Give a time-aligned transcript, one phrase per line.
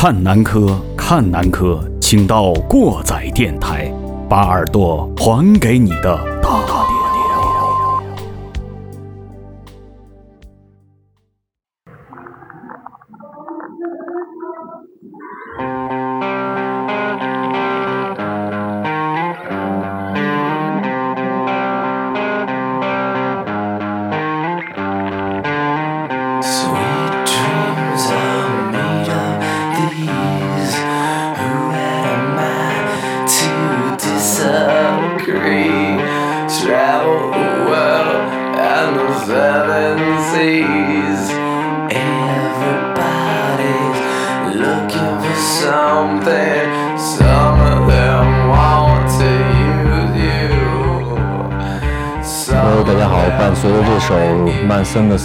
[0.00, 3.92] 看南柯，看南柯，请到过载电台，
[4.28, 6.60] 把耳朵还给你的大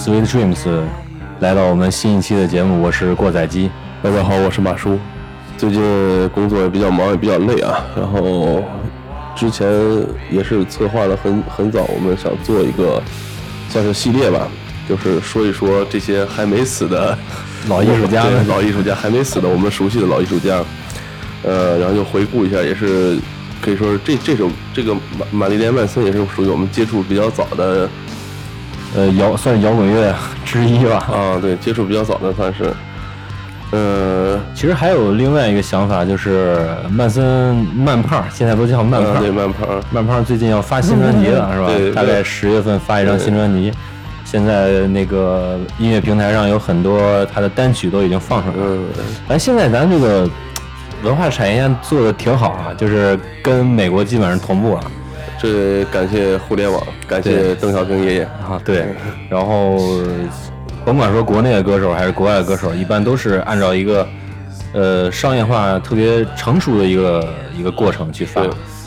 [0.04, 0.68] Sweet Dreams
[1.40, 3.72] 来到我们新一期的节目，我是过载机。
[4.02, 5.00] 大家好，我是马叔。
[5.58, 7.82] 最近工作也比较忙，也比较累啊。
[7.96, 8.62] 然后
[9.34, 9.66] 之前
[10.30, 13.02] 也是策划了很很早，我们想做一个
[13.70, 14.46] 算是系列吧，
[14.90, 17.18] 就是说一说这些还没死的
[17.70, 20.62] 老艺术家，老艺术家还没死的，我们熟悉的老艺术家。
[21.44, 23.18] 呃，然后就回顾一下，也是
[23.62, 25.00] 可以说是这这首这个玛
[25.32, 27.88] 玛丽莲曼森也是属于我们接触比较早的。
[28.96, 30.14] 呃，摇算是摇滚乐
[30.46, 30.98] 之一吧。
[31.12, 32.72] 啊，对，接触比较早的算是。
[33.72, 36.60] 呃，其实还有另外一个想法，就是
[36.92, 39.20] 曼森曼胖，现在都叫曼胖。
[39.20, 39.68] 对，曼胖。
[39.92, 41.68] 曼胖最近要发新专辑了，是吧？
[41.76, 41.92] 对。
[41.92, 43.74] 大概十月份发一张新专辑。
[44.24, 48.76] 现在那个音乐平台上有很多他的单曲都已经放上来了。
[48.76, 48.86] 嗯。
[49.28, 50.30] 咱，现在咱这个
[51.02, 54.84] 文化产业做的挺好啊，就是跟美国基本上同步了。
[55.44, 58.24] 这感谢互联网，感谢邓小平爷爷。
[58.24, 58.58] 啊！
[58.64, 58.86] 对，
[59.30, 59.78] 然后
[60.86, 64.08] 甭管说国内的歌手还是国外的歌手，一般都是按照一个
[64.72, 67.28] 呃商业化特别成熟的一个
[67.58, 68.42] 一个过程去发。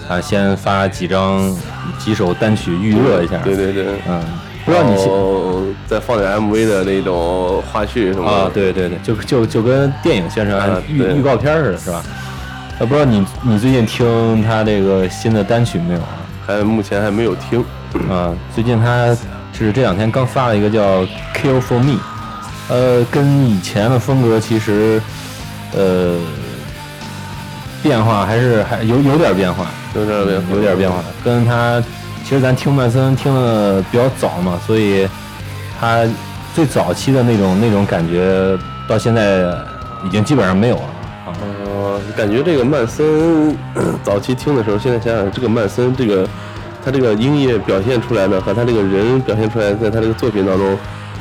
[0.09, 1.55] 啊，先发几张
[1.99, 4.23] 几首单曲预热一下，对对对，嗯，
[4.65, 8.51] 不知道你再放点 MV 的那种花絮什么啊？
[8.55, 12.03] 对对对，就就就跟电影宣传预预告片似的，是吧？
[12.79, 16.23] 啊，不知道你你最近听他这个新的单曲没有啊？
[16.47, 17.65] 还目前还没有听
[18.09, 19.17] 啊，最近他
[19.53, 21.01] 是这两天刚发了一个叫
[21.35, 21.95] 《Kill for Me》，
[22.69, 25.03] 呃，跟以前的风格其实
[25.75, 26.17] 呃
[27.83, 31.03] 变化还是还有有点变化，有点变有点变化。
[31.25, 31.83] 跟他
[32.23, 35.09] 其实咱听曼森听的比较早嘛，所以
[35.81, 36.05] 他
[36.55, 39.43] 最早期的那种那种感觉到现在
[40.05, 40.83] 已经基本上没有了。
[42.17, 43.57] 感觉这个曼森
[44.03, 46.27] 早期听的时候，现在想想，这个曼森这个
[46.85, 50.79] 他这个音乐表现出来的和他这个人表现出来，在他这个作品当中，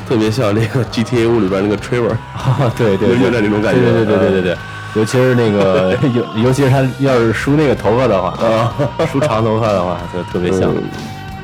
[0.08, 2.16] 特别像那个 GTA 五里边那个 Trevor，
[2.78, 4.56] 对对，有点那种感觉，对对对对对对，
[4.94, 8.72] 尤其是那个 尤尤其是他要是梳那个头发的话，
[9.10, 10.72] 梳长头发的话，就特别像。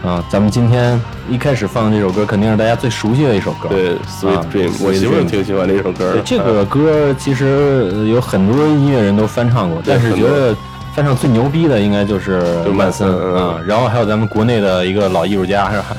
[0.02, 3.68] 啊，咱们今天一开始放的这首歌，肯定是大家最熟悉的一首歌。
[3.68, 6.20] 对，Sweet Dream，我媳妇挺喜欢这首歌。
[6.24, 10.56] 这个歌其实有很多音乐人都翻唱过，但是觉得
[10.92, 12.42] 翻唱最牛逼的应该就是
[12.74, 13.60] 曼森啊。
[13.64, 15.96] 然后还有咱们国内的一个老艺术家，是吧？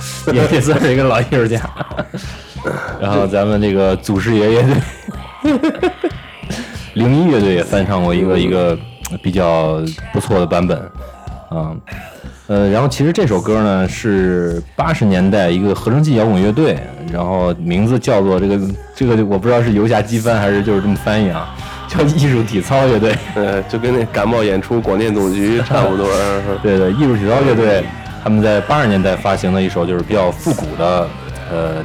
[0.52, 1.62] 也算是一个老艺术家。
[3.00, 5.54] 然后咱们这个祖师爷乐队，
[6.96, 8.78] 零一乐队也翻唱过一个一个
[9.22, 9.82] 比较
[10.12, 10.78] 不错的版本
[11.54, 11.76] 啊。
[12.48, 16.78] 呃，然后其实这首歌呢是八十年代一个合成器摇滚乐队，
[17.12, 18.60] 然后名字叫做这个
[18.94, 21.56] 这个我不知道是游侠机翻还是就是这么翻译啊，
[21.88, 26.06] 叫艺术体操乐队，呃，就跟那感冒演出广电总局差不多。
[26.62, 27.82] 对对，艺术体操乐队
[28.22, 31.08] 他们在八十年代发行的一首就是比较复古的
[31.50, 31.76] 呃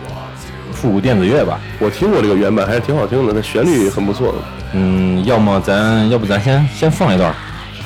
[0.73, 1.61] 复古电子乐吧。
[1.79, 4.35] 我听过这个原版，还是挺好听的，那旋律很不错。
[4.73, 7.33] 嗯，要么咱要不咱先先放一段。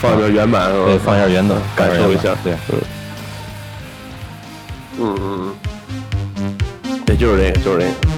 [0.03, 2.53] 放个原版，对，放一下原版，感受一下，对，
[4.99, 5.55] 嗯，嗯嗯
[6.39, 6.59] 嗯，
[7.07, 8.12] 对，就是这个，就是这个。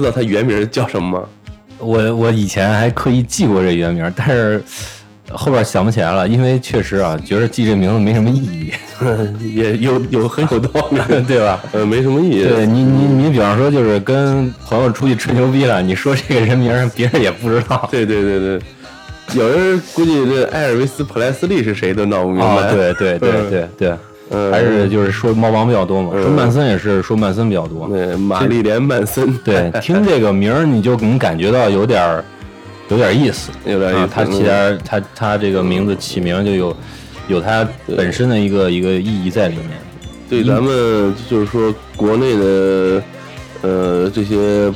[0.00, 1.26] 知道他原名叫什么吗？
[1.78, 4.62] 我我以前还刻意记过这原名，但是
[5.30, 8.72] 后边想不起来了，因为确实啊，觉得记这名字没什么意义，
[9.54, 11.60] 也有有很有道理， 对吧？
[11.72, 12.44] 呃，没什么意义。
[12.44, 17.88] 对你你你，比方说就是跟朋友出去吹牛逼了，你说这个人名，别人也不知道。
[17.90, 18.60] 对对对对，
[19.34, 22.72] 有人估计这艾尔维斯·普莱斯利是谁都闹不明白。
[22.72, 23.96] 对对对对对。
[24.50, 27.86] 还是就是说猫王比较多嘛，说曼森也是说曼森比较多。
[27.86, 29.32] 对，玛丽莲曼森。
[29.38, 32.24] 对，听这个名儿你就能感觉到有点儿
[32.88, 34.08] 有点意思，有点意思。
[34.12, 36.76] 他起点他他这个名字起名就有
[37.28, 39.70] 有他本身的一个一个意义在里面。
[40.28, 43.02] 对咱们就是说国内的
[43.62, 44.72] 呃这些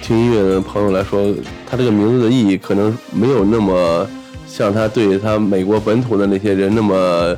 [0.00, 1.22] 听音乐的朋友来说，
[1.70, 4.08] 他这个名字的意义可能没有那么
[4.46, 7.36] 像他对他美国本土的那些人那么。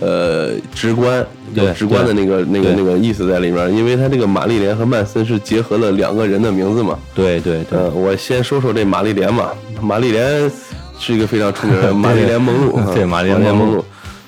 [0.00, 1.24] 呃，直观
[1.54, 6.98] 有直观的那个那个那个意思在里面，因为他这个玛丽莲和曼森是结合了两个人的名字嘛。
[7.14, 9.50] 对对对，我先说说这玛丽莲嘛，
[9.80, 10.50] 玛丽莲
[10.98, 13.84] 是一个非常出名的玛 丽莲梦露， 对玛丽莲梦露。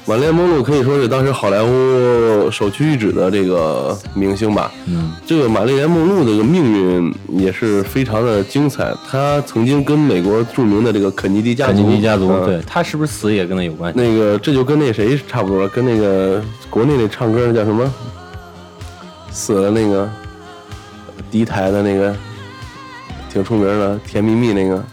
[0.08, 4.70] 玛丽莲梦露可以说是当时好莱坞首屈一指的这个明星吧。
[4.87, 8.94] 嗯，这个玛丽莲梦露的这个命运也是非常的精彩。
[9.11, 14.00] 她曾经跟美国著名的这个肯尼迪家族，肯尼迪家族，对，她是不是死也跟他有关系？
[14.00, 17.93] 那个这就跟那谁差不多了，跟那个国内那唱歌的叫什么
[19.32, 20.09] 死了那个
[21.32, 22.14] 敌台的那个
[23.29, 24.85] 挺出名的甜蜜蜜那个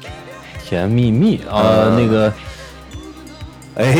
[0.65, 2.33] 甜蜜蜜啊，那个。
[3.75, 3.95] 哎，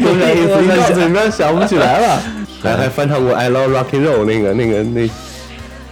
[0.00, 2.22] 有点意思，一到嘴边想不起来了。
[2.62, 5.08] 还还翻唱过《I Love Rock and Roll》那个那个那，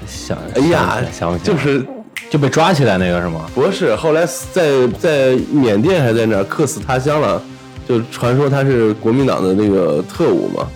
[0.07, 1.85] 想哎呀，想不起就是
[2.31, 3.47] 就被抓起来那个是吗？
[3.55, 7.43] 不是，后来在在缅甸还在那儿客死他乡了，
[7.87, 10.67] 就传说他是国民党的那个特务嘛。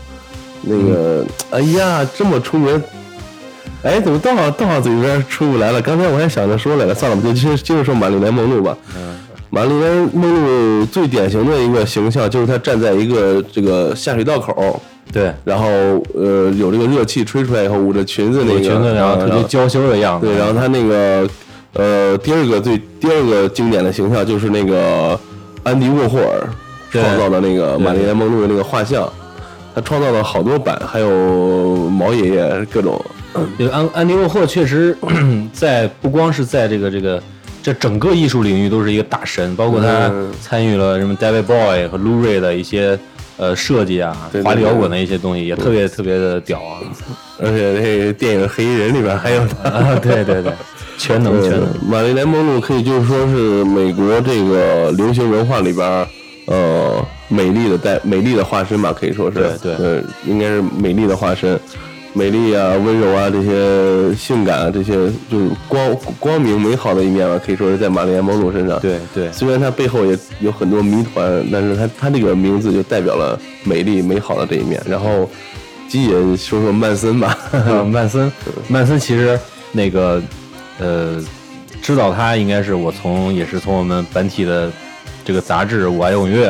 [0.62, 2.82] 那个，哎呀，这么出名，
[3.82, 5.80] 哎，怎么到到嘴边出不来了？
[5.80, 8.76] 刚才我还想着说来了，算了，就接接着说玛丽莲梦露吧。
[8.96, 9.16] 嗯。
[9.48, 10.44] 玛丽莲梦
[10.81, 14.81] 露最典型的一个形象就是她站在一个这个下水道口，
[15.12, 15.66] 对，然后
[16.14, 21.28] 呃有这个热气吹出来以后捂着裙子那个，裙子然后特别娇羞的样子，对，然后她那个
[21.75, 25.19] 呃第二个最第二个经典的形象就是那个
[25.62, 26.49] 安迪沃霍尔
[26.90, 29.08] 创造的那个玛丽莲梦露的那个画像，
[29.75, 33.00] 他创造了好多版，还有毛爷爷各种，
[33.56, 34.96] 这个安安迪沃霍确实
[35.54, 37.22] 在不光是在这个这个。
[37.66, 40.08] 这整个艺术领域都是一个大神，包括他
[40.40, 42.96] 参与了什么 David Bowie 和 Lou Reed 的一些
[43.36, 46.78] 呃设计啊，华丽摇滚的一些东西，也特别特别的屌啊！
[47.42, 50.52] 而且那电影《黑衣人》里边还有他，对对对，
[50.96, 51.66] 全能全能。
[51.90, 56.06] 玛丽莲·梦露可以就是说是美国这个流行文化里边
[56.46, 61.58] 呃美丽的代美丽的化身吧，可以说是对对，应该是美丽的化身。
[62.16, 64.94] 美丽啊，温柔啊，这些性感啊，这些
[65.30, 68.80] 就是光光明美好的一面吧，可以说是在玛丽莲梦露身上。
[68.80, 74.82] 对对，虽然她背后也有很多谜团，但是她她这个名字就代表了美丽美好的这一面。
[74.88, 75.28] 然后，
[75.90, 77.36] 基也说说曼森吧，
[77.92, 78.32] 曼森，
[78.66, 79.38] 曼森其实
[79.73, 80.23] 那个
[80.78, 81.23] 呃，
[81.82, 84.73] 知道他应该是我从也是从我们本体的
[85.23, 86.49] 这个杂志《我爱用乐》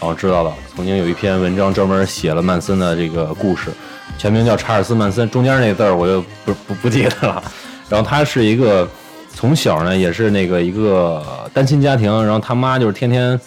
[0.00, 3.70] 然后知道了，曾经有一篇文章专门写了曼森的这个故事。
[4.16, 7.42] 全名叫查尔斯·曼森，中间那字儿我就不不不记得了。
[7.88, 8.88] 然后他是一个
[9.34, 13.38] 从小呢也是那个一个单亲家庭，然后他妈就是天天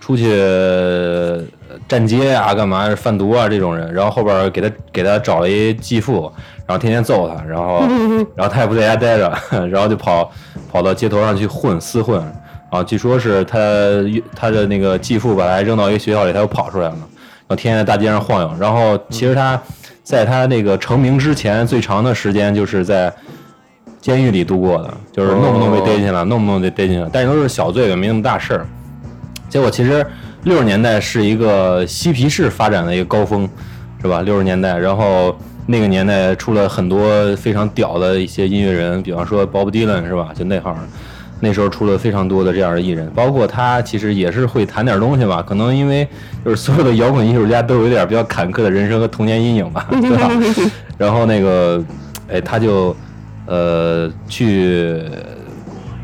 [0.00, 0.28] 出去
[1.88, 3.92] 站街啊、干嘛贩毒啊这种人。
[3.92, 6.30] 然后后边给他给他找了一继父，
[6.66, 7.86] 然后天天揍他，然后
[8.36, 9.32] 然后他也不在家待着，
[9.66, 10.30] 然后就跑
[10.70, 12.22] 跑到街头上去混厮混。
[12.72, 13.58] 啊据说是他
[14.34, 18.50] 他的那个继父把他扔到一个学校里，他又跑出来了，然后天天在大街上晃悠。
[18.58, 19.62] 然后其实他。
[20.04, 23.10] 在他那个成名之前，最长的时间就是在
[24.00, 28.66] 监狱里度过的，就是弄不弄被逮进去了，弄不弄被逮进去了，但都是小罪，没那么大事儿。
[29.48, 30.04] 结果其实
[30.42, 33.48] 六十年代是一个嬉皮士发展的一个高峰，
[34.02, 34.22] 是吧？
[34.22, 35.34] 六十年代，然后
[35.66, 40.30] 那个年代出了很多非常屌的一些音乐人，比方说 Bob Dylan，是吧？
[40.34, 40.76] 就那号。
[41.44, 45.42] 那时候出了非常多的这样的艺人，包括他其实也是会弹点东西吧。
[45.44, 46.06] 可能因为
[46.44, 50.30] 就是所有的摇滚艺术家都有一点比较坎坷的人生和童年阴影吧， 对吧？
[50.96, 51.82] 然后那个，
[52.28, 52.94] 哎，他就
[53.46, 55.02] 呃去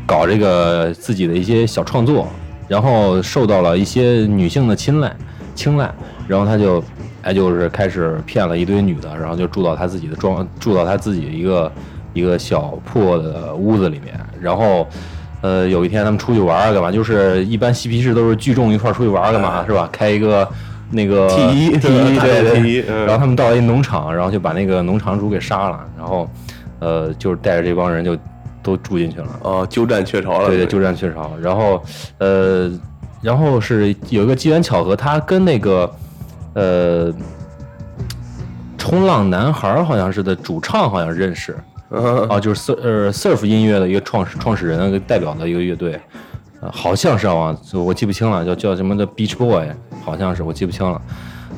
[0.05, 2.27] 搞这个自己的一些小创作，
[2.67, 5.15] 然后受到了一些女性的青睐
[5.55, 5.89] 青睐，
[6.27, 6.83] 然后他就
[7.21, 11.71] 哎就是开始骗了一堆女的，然后就住到他自己的装住到他自己一个
[12.11, 14.85] 一个小破的屋子里面，然后。
[15.41, 16.91] 呃，有一天他们出去玩儿干嘛？
[16.91, 19.87] 就是一般嬉皮士都是聚众一块儿出去玩儿干嘛，是吧？
[19.91, 20.47] 开一个
[20.91, 26.29] 那个 T 一 T 一对对 T 一，嗯然后他们到了一农场，然后就把那个农场主给杀了，然后
[26.79, 28.17] 呃就是带着这帮人就
[28.61, 29.27] 都住进去了。
[29.41, 31.31] 哦，鸠占鹊巢了，对对，鸠占鹊巢。
[31.41, 31.81] 然后，
[32.17, 32.69] 呃，
[33.21, 35.89] 然后是有一个机缘巧合，他跟那个，
[36.53, 37.13] 呃，
[38.77, 41.63] 冲浪男孩儿好像是的主唱好像认识嗯
[42.29, 45.99] 啊，就是 sur 呃 surf 音乐的一个创始创始人代表的一个乐队，
[46.61, 49.67] 呃，好像是啊，我记不清了，叫叫什么的 Beach Boy，
[50.03, 51.01] 好像是我记不清了。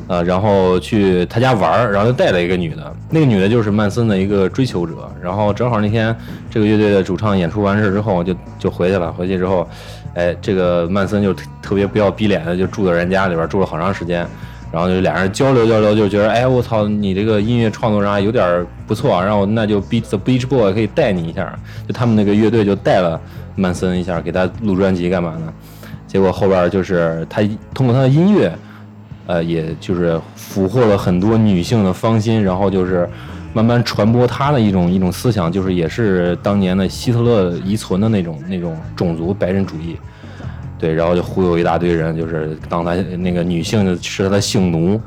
[0.08, 4.94] 呃，然后去他家玩儿，然后就带了一个女的，那个女的就是曼森的一个追求者。
[5.22, 6.16] 然后正好那天
[6.50, 9.12] 这个乐队的主唱演出完事之后，就就回去了。
[9.12, 9.68] 回去之后，
[10.16, 14.26] 哎，这个曼森就特特别不要逼脸的，就住在人家里边住了好长时间。
[14.72, 21.54] 然后就俩人交流交流，就觉得哎，我操，你这个音乐创作上还有点儿不错啊，然后那就 Beat the Beach Boy 可以带你一下，
[21.88, 23.20] 就他们那个乐队就带了
[23.56, 25.54] 曼森一下，给他录专辑干嘛呢？
[26.08, 27.42] 结果后边就是他
[27.74, 28.54] 通过他的音乐，
[29.28, 33.10] 呃，也就是俘获了很多女性的芳心，然后就是
[33.54, 39.98] 慢慢传播他的一种一种思想，就是也是当年的希特勒遗存的那种那种种族白人主义。
[40.82, 45.00] 对，然后就忽悠一大堆人，就是当他那个女性是他的性奴，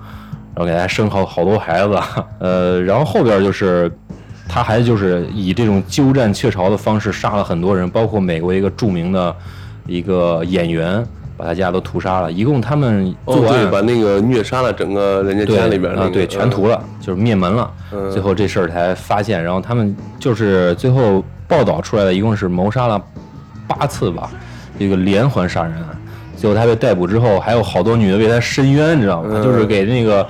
[0.54, 1.98] 然后给他生好好多孩子，
[2.38, 3.90] 呃，然后后边就是
[4.48, 9.34] 他还就是以这种鸠占鹊巢的方式杀了很多人，包括美国一个著名的
[9.86, 11.04] 一个演员，
[11.36, 17.70] 把他家都屠杀了，一共他们哦对，把那个虐杀了整个人家对家里边那个，啊，对，全屠了，就是灭门了。
[17.92, 23.00] 嗯最后这事儿才发现，然后他们就是最后报道出来的，一共是谋杀了
[23.66, 24.30] 八次吧，
[24.78, 25.84] 一个连环杀人案。
[26.36, 29.30] 最后他被逮捕之后，还有好多女的为他申冤，你知道吗？
[29.34, 30.26] 嗯就是给那个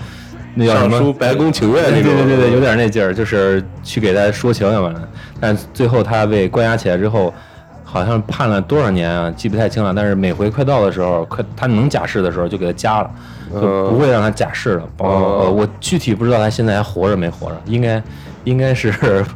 [0.54, 4.94] 那叫什么白宫请愿对那种，对对对，有点那劲儿，就是去给他说情要不然。
[5.40, 7.34] 但最后他被关押起来之后，
[7.82, 9.92] 好像判了多少年啊，记不太清了。
[9.96, 13.10] 但是每回快到的时候，快他能假释的时候就给他加了，
[13.52, 14.88] 就不会让他假释了。
[14.98, 18.00] 呃，我具体不知道他现在还活着没活着，应该
[18.44, 18.94] 应该是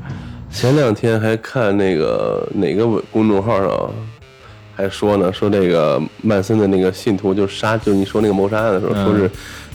[0.50, 3.70] 前两天还看那个哪个公众号上
[4.78, 9.28] 还说呢，说那个曼森的那个信徒就杀，就是你说那个谋杀案的时候，嗯说是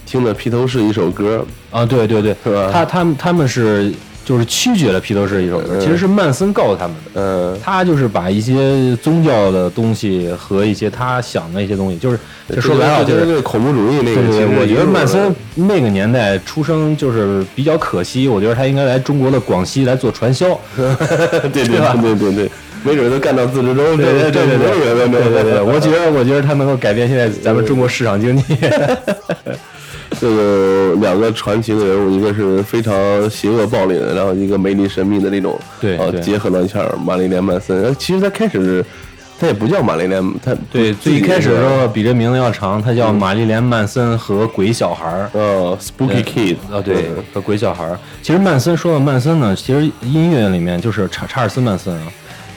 [0.05, 3.91] 听了披头士一首歌，啊，对对对，是吧他他们他们是
[4.23, 7.21] 就是曲解了披头士一首歌，其实是曼森告诉他们的。
[7.21, 12.17] 嗯，他就是把一些宗教的东西和一些他想的一些东西，就是
[12.47, 20.57] 就说白了就是就是那个恐怖主义那个，对我觉得曼森那个年代出生就是比较可惜，我觉得他应该来中国的广西来做传销。
[20.77, 22.51] 对对对对对对，
[22.83, 28.43] 没准都干到自治州对对对对对对对对，我觉得我觉得他能够改变现在咱们中国市场经济。
[30.19, 32.93] 这个两个传奇的人物，一个是非常
[33.29, 37.93] 邪恶暴力的，然后一个美丽神秘的那种，对，啊，结合了一下玛丽莲曼森。
[37.97, 38.85] 其实他开始，
[39.39, 47.97] 他也不叫玛丽莲，他对最开始的时候比这名字要长，他叫玛丽莲曼森和鬼小孩儿，呃，Spooky Kid，啊，对，和鬼小孩儿。
[48.21, 52.03] 其实曼森说到曼森呢，其实音乐里面就是查查尔斯曼森啊，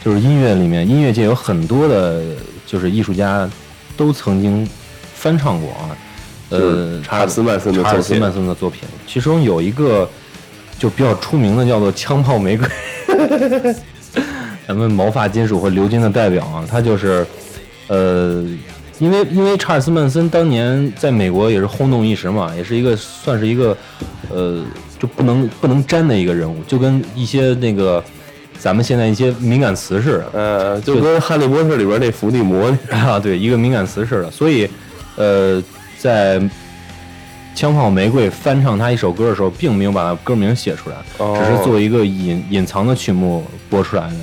[0.06, 2.22] 就是音乐里面音乐界有很多的，
[2.64, 3.50] 就是艺术家
[3.96, 4.64] 都曾经
[5.16, 5.90] 翻唱过啊。
[6.50, 10.08] 呃，查尔斯曼森的查尔斯曼森的作品，其中有一个
[10.78, 12.68] 就比较出名的，叫做《枪炮玫瑰》，
[14.68, 17.26] 咱们毛发金属和鎏金的代表啊，他就是
[17.88, 18.44] 呃，
[19.00, 23.76] 因为因为查尔斯曼森当年在美国也是轰动一时嘛，也是一个算是一个
[24.30, 24.64] 呃
[25.00, 28.00] 就不能不能沾的一个人物，就跟一些那个
[28.66, 34.28] 咱们现在一些敏感词似的，呃，就跟《哈利波特》里边那伏地魔，啊，对，一个敏感词似的。
[34.28, 34.68] 所以，
[35.14, 35.62] 呃，
[35.96, 36.40] 在
[37.54, 44.16] 《枪炮玫瑰》翻唱他一首歌的时候，并没有把他歌名写出来，哦只是做一个隐隐藏的曲目播出来的。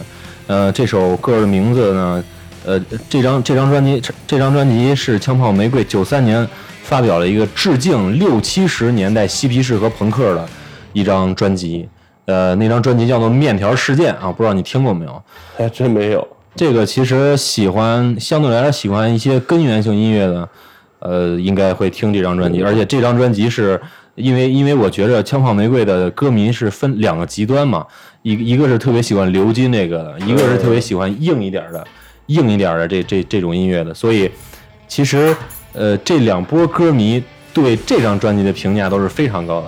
[0.47, 2.21] 呃，这首歌的名字呢，
[2.65, 2.77] 呃，
[3.09, 6.45] 这张这张专辑这张专辑是《枪炮玫瑰》九三年
[6.83, 10.45] 发表了一个致敬六七十年代嬉皮士和朋克的
[10.91, 11.87] 一张专辑。
[12.25, 15.21] 呃，那张专辑叫做《面条事件》啊，不知道你听过没有？
[15.57, 16.25] 还真没有。
[16.55, 20.49] 这个其实喜欢相对来说喜欢一些根源性音乐的，
[20.99, 22.61] 呃，应该会听这张专辑。
[22.61, 23.81] 而且这张专辑是
[24.15, 27.85] 因为因为我觉着枪炮玫瑰的歌迷是分两个极端嘛，
[28.21, 31.85] 一一个是特别喜欢鎏金那个的，一个是特别喜欢硬一点的
[32.27, 33.93] 硬一点的这这这种音乐的。
[33.93, 34.29] 所以
[34.87, 35.35] 其实
[35.73, 39.67] 呃这两波歌迷对这张专辑的评价都是非常高的。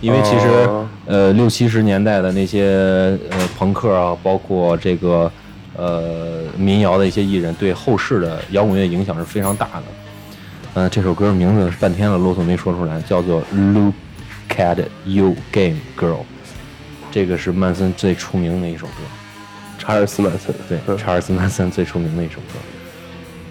[0.00, 5.30] 因为其实，哦呃，六七十年代的那些呃朋克啊，包括这个
[5.76, 9.82] 呃民谣的一些艺人，对后世的摇滚乐影响是非常大的。
[10.74, 13.42] 呃，这首歌名字半天了，啰嗦没说出来，叫做
[13.72, 13.94] 《Look
[14.56, 16.20] at You Game Girl》，
[17.12, 18.92] 这个是曼森最出名的一首歌，
[19.78, 22.58] 查尔斯曼森，对，嗯查尔斯曼森最出名的一首歌。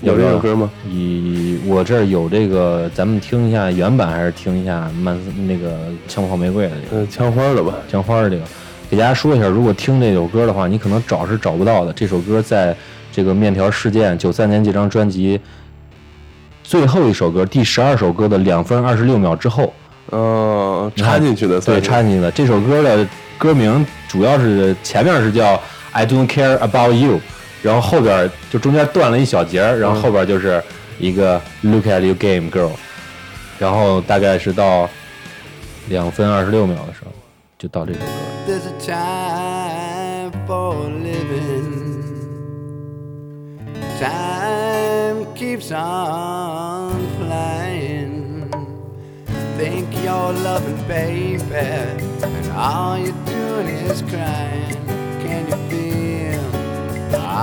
[0.03, 0.69] 有这首歌吗？
[0.86, 5.17] 以我这儿有这个，咱们听一下原版，还是听一下曼
[5.48, 5.77] 那个
[6.10, 7.01] 枪炮玫瑰的这个？
[7.01, 8.43] 嗯，枪花的吧，枪花的这个。
[8.89, 11.93] 给大家说一下，如果听这首歌的话，你可能找是找不到的。
[11.93, 12.75] 这首歌在
[13.12, 15.39] 这个面条事件九三年这张专辑
[16.63, 19.74] 最后一首歌第十二首歌的两分二十六秒之后，
[20.12, 22.29] 嗯，插进去的，对，插进去的。
[22.29, 23.07] 这首歌的
[23.38, 25.57] 歌名主要是前面是叫。
[25.95, 27.19] I don't care about you，
[27.63, 30.62] 然后后边就中间断了一小节，然后后边就是
[31.00, 32.74] 一个 Look at you game girl，
[33.58, 34.88] 然后大概是到
[35.88, 37.12] 两分二十六秒的时候，
[37.58, 38.05] 就到这首歌。
[45.36, 45.60] can you
[54.39, 54.73] feel?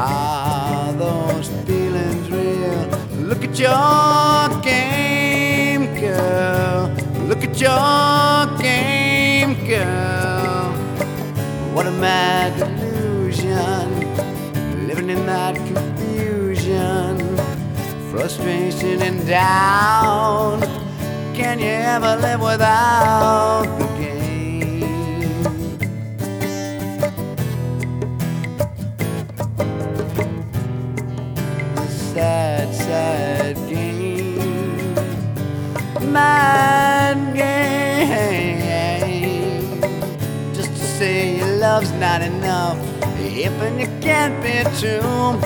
[0.02, 2.86] Are those feelings real?
[3.28, 6.88] Look at your game, girl.
[7.28, 10.72] Look at your game, girl.
[11.74, 14.16] What a mad delusion,
[14.86, 17.18] living in that confusion,
[18.10, 20.62] frustration and doubt.
[21.34, 23.89] Can you ever live without
[36.09, 38.61] Mad game.
[40.53, 42.77] Just to say your love's not enough.
[43.19, 45.39] If and it can't be true.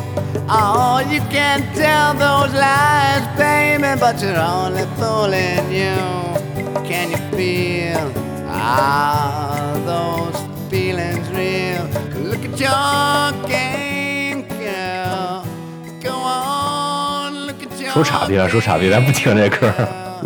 [0.51, 5.97] Oh, you can't tell those lies, baby, but you're only fooling you.
[6.87, 8.11] Can you feel?
[8.47, 10.37] Ah, those
[10.69, 11.85] feelings real.
[12.29, 13.69] Look at your game.
[17.91, 19.73] 说岔劈了，说岔劈了，不听这歌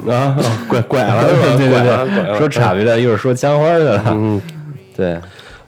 [0.06, 0.36] 啊，
[0.68, 1.24] 拐 拐了，
[1.56, 4.40] 对对对，说岔劈了，一会儿说枪花去了，嗯，
[4.96, 5.18] 对，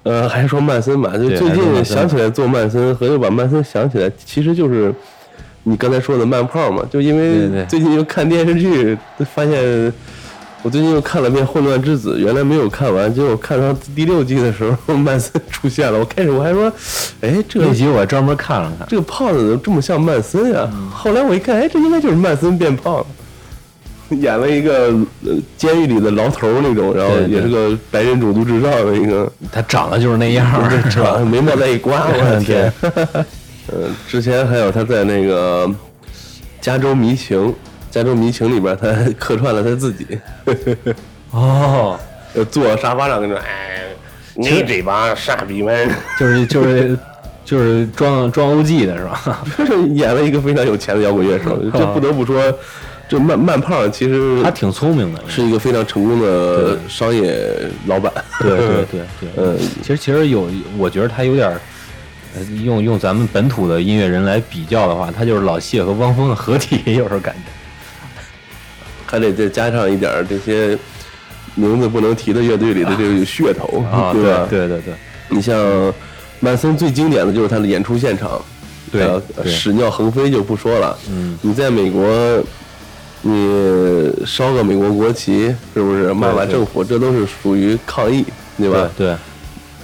[0.03, 4.95] 呃，还说曼森吧，就最近想起来做曼森，和又把曼森想起来，其实就是
[5.65, 8.97] 你刚才说的慢炮嘛，就因为最近又看电视剧，
[9.35, 9.93] 发现。
[10.63, 15.99] 我最近又看了遍《混乱之子》，原来没有看完，结果看到第六季的时候， 曼森出现了。
[15.99, 16.71] 我开始我还说，
[17.23, 20.69] 哎，这一集我还专门看了看，这个胖子怎么这么像曼森呀？
[20.93, 23.03] 后来我一看，哎，这应该就是曼森变胖，
[24.21, 24.93] 演了一个
[25.57, 29.31] 监狱里的牢头那种，然后也是个白人种族制造的一个。
[29.53, 31.19] 他长得就是那样，是吧？
[31.19, 32.73] 眉毛再一刮，我的天！
[33.69, 35.67] 呃，之前还有他在那个
[36.61, 37.49] 《加州迷情》。
[37.91, 38.87] 加州迷情里边，他
[39.19, 40.07] 客串了他自己。
[41.33, 41.99] 哦，
[42.49, 43.83] 坐沙发上跟着，哎，
[44.37, 46.97] 你这帮傻逼们， 就是就是
[47.45, 49.43] 就是装装欧记的是吧？
[49.59, 51.61] 就是演了一个非常有钱的摇滚乐手。
[51.73, 52.41] 这不得不说，
[53.11, 57.45] 这慢慢胖其实他挺聪明的，是一个非常成功的商业
[57.87, 58.11] 老板。
[58.41, 61.53] 对对 对对，嗯，其实其实有，我觉得他有点。
[62.63, 68.23] 用用咱们本土的音乐人来比较的话，他就是老谢和汪峰的合体， 有时候感觉。
[69.05, 70.79] 还得再加上一点这些
[71.57, 74.47] 名字不能提的乐队里的这个噱头啊，对吧？
[74.49, 74.95] 对对对，
[75.29, 75.93] 你像
[76.39, 78.41] 曼森最经典的就是他的演出现场，
[78.93, 79.05] 对，
[79.45, 80.97] 屎尿横飞就不说了。
[81.11, 82.07] 嗯，你在美国，
[83.23, 86.83] 你烧个美国国旗，是不是骂骂政府？
[86.83, 88.25] 这都是属于抗议，
[88.59, 88.91] 对吧？
[88.97, 89.17] 对。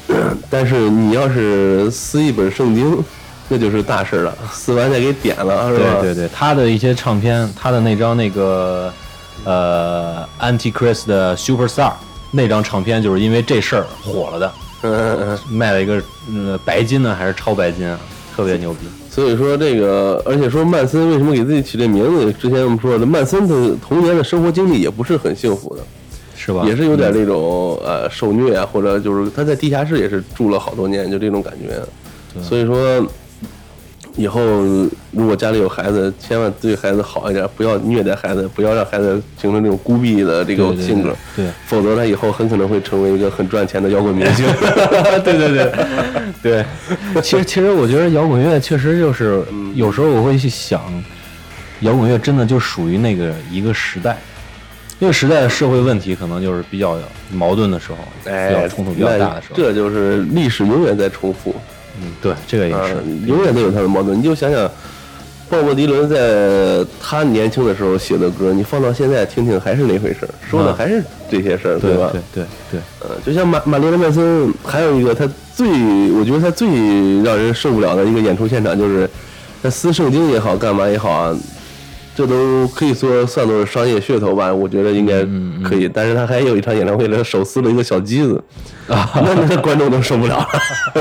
[0.49, 3.03] 但是你要是撕一本圣经，
[3.49, 6.01] 那就是大事了，撕完再给点了，是吧？
[6.01, 8.93] 对对对，他的一些唱片，他的那张那个。
[9.45, 11.93] 呃，Antichrist 的 Superstar
[12.33, 16.03] 那张唱片就是因为这事儿火了的，卖了一个
[16.35, 17.97] 呃白金呢还是超白金啊，
[18.35, 18.89] 特别牛逼。
[19.17, 22.31] 所以说这个，而且说曼森为什么给自己起这名字？
[22.35, 25.83] 之前我们说的，曼森的童年的生活经历也不是很幸福的，
[26.37, 26.63] 是吧？
[26.67, 31.83] 也是有点那种呃受虐啊，或者就是他在地下室也是住了好多年，就这种感觉。
[32.43, 33.03] 所以说。
[34.17, 34.41] 以后
[35.13, 44.47] 如果家里有孩子，千万对孩子好一点，不要虐待孩子，不要让孩子形成这种孤僻的这个性格，对，否则他以后很可能会成为一个很赚钱的摇滚明星。
[45.23, 45.73] 对对对。
[46.43, 46.65] 对，
[47.23, 49.43] 其实其实我觉得摇滚乐确实就是
[49.75, 50.81] 有时候我会去想，
[51.81, 54.17] 摇滚乐真的就属于那个一个时代，
[54.99, 56.97] 那个时代的社会问题可能就是比较
[57.33, 61.55] 矛盾的时候，比较冲突比较大的时候，这就是历史永远在重复。
[62.03, 64.19] 嗯，对，这个也是，永远都有他的矛盾。
[64.19, 64.71] 你就想想，
[65.49, 72.11] 鲍勃迪伦在他年轻的时候写的歌，你放到现在听听，还是那回事儿，说的还是这些事儿，对吧？
[72.13, 75.69] 对对对，呃，就像马马丽莲曼森，还有一个他最，
[76.13, 76.69] 我觉得他最
[77.23, 79.09] 让人受不了的一个演出现场，就是
[79.63, 81.37] 他撕圣经也好，干嘛也好啊，
[82.17, 84.53] 这都可以说算作是商业噱头吧。
[84.53, 85.23] 我觉得应该
[85.69, 85.87] 可以。
[85.87, 88.43] 但是他还有一场演唱会，他手撕了一个小鸡子，
[88.89, 90.49] 啊，那那观众都受不了了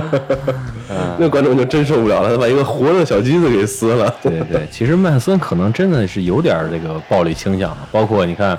[1.17, 4.13] 那观众就真受不了了，他把一个活的小鸡子给撕了。
[4.21, 8.55] 对对，其实曼森可能真的是有点这个暴力倾向，包括你看。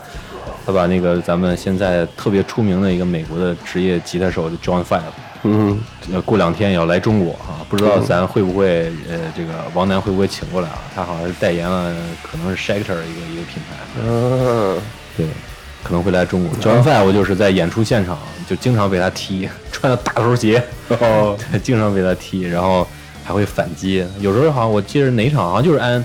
[0.69, 4.99] 他把那个咱们现在特别出名的一个美国的职业吉他手 John Five，
[5.47, 10.79] 嗯，过两天也要来中国啊，不知道咱会不会呃，这个王楠会不会请过来啊？
[10.95, 14.79] 他好像是代言了，可能是 Schecter 一个一个品牌，嗯，
[15.17, 15.27] 对，
[15.83, 16.59] 可能会来中国。
[16.59, 22.87] John Five 就是在演出现场就经常被他踢， 穿着大头鞋，哦， 经常被他踢，然后
[23.25, 24.05] 还会反击。
[24.21, 26.05] 有时候好像我记得哪场好像就是安。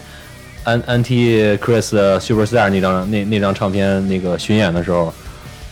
[0.64, 5.12] 安安踢 Chris Superstar 那张那那张唱片那个巡演的时候，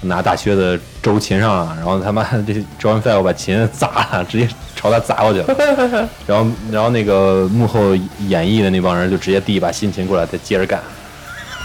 [0.01, 7.95] 拿大靴子周琴上了，然后他妈这 John Five 把琴砸了，直接朝他砸过去了，然后然后那个幕后
[8.27, 10.81] 演绎的那帮人就直接递一把新琴过来，再接着干。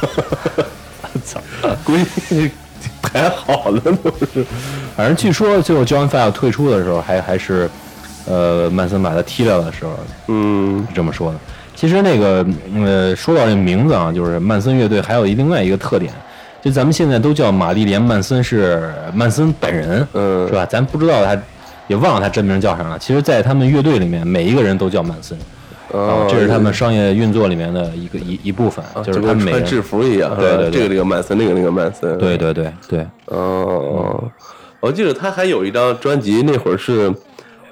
[1.24, 1.40] 操，
[1.84, 2.50] 估计
[3.00, 3.92] 排好了都
[4.26, 4.44] 是，
[4.96, 7.70] 反正据说最后 John Five 退出的时候，还还是
[8.26, 9.92] 呃曼森把他踢掉的时候，
[10.26, 11.38] 嗯，是这么说的。
[11.76, 12.44] 其实那个，
[12.84, 16.12] 呃，说到这名字啊，就是曼森乐队还有另外一个特点，
[16.64, 20.64] 就咱们现在都叫玛丽莲·曼森是曼森本人，嗯，是吧？
[20.64, 21.38] 咱不知道他，
[21.88, 22.98] 也忘了他真名叫啥了。
[22.98, 25.38] 其实，在他们乐队里面，每一个人都叫曼森，
[25.92, 34.24] 啊，这是他们商业运作里面的一个一一部分，就是他们穿制服一样，对对，这个这个曼森，那个那个曼森，对对对对，哦，
[34.80, 37.12] 我记得他还有一张专辑，那会儿是。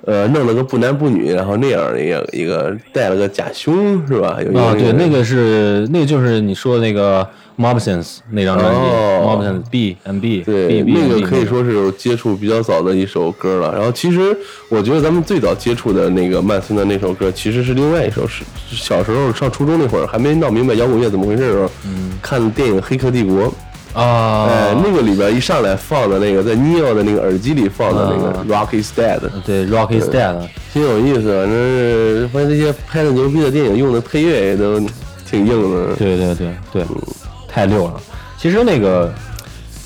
[0.05, 4.39] 呃，弄了个不男不女，然后那样的一个一个戴了个假胸，是吧？
[4.43, 7.25] 有啊，对，那个是，那个就是你说的那个
[7.57, 13.73] Mobsons 那张专辑，Mobsons B and B，对，那个可以说是接触比较早的一首歌了。
[13.73, 14.37] 然后其实
[14.69, 21.71] 我觉得咱们最早接触的那个曼森的那首歌，其实是另外一首，是小时候上初中那会儿还没闹明白摇滚乐怎么回事的时候，
[22.21, 23.47] 看电影《黑客帝国》。
[23.95, 30.35] 啊，哎，那个里边一上来放的那个，在 Neo 的那个耳机里放的那个 Rock is Dead，对，Rock is Dead，
[30.73, 31.21] 挺有意思。
[31.21, 34.81] 反正是发现这些拍的牛逼的电影用的配乐也都
[35.29, 35.95] 挺硬的。
[35.97, 36.87] 对对对对，
[37.47, 38.01] 太溜了。
[38.39, 39.13] 其实那个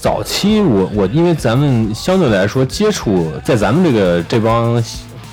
[0.01, 4.81] 早期我我因为咱们相对来说接触在咱们这个这帮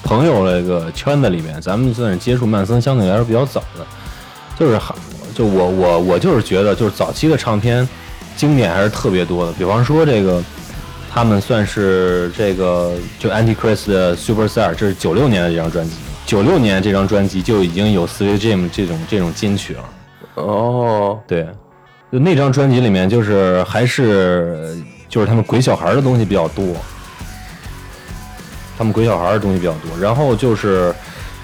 [0.01, 3.85] 朋友那个圈子里面，咱们算是接触曼森相对来说比较早的，
[4.59, 4.79] 就是
[5.35, 7.87] 就我我我就是觉得就是早期的唱片。
[8.35, 10.43] 经典还是特别多的，比方说这个，
[11.11, 19.83] 他们算是这个就 Antichrist 的 Superstar，这是九六年的这张专辑，九六年这张专辑就已经有 Sweet Jam 这种这种金曲了。
[20.35, 21.47] 哦，对，
[22.11, 24.75] 就那张专辑里面就是还是
[25.07, 26.65] 就是他们鬼小孩的东西比较多，
[28.77, 30.93] 他们鬼小孩的东西比较多，然后就是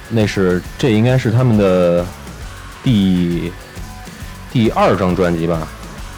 [0.10, 2.04] 那是这应该是他们的
[2.84, 3.52] 第
[4.52, 5.67] 第二张专辑吧。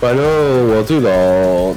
[0.02, 1.10] 反正我最早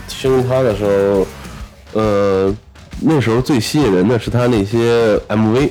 [0.08, 2.56] 听他的时候，呃，
[3.02, 5.70] 那时候最吸引人的是他那些 MV，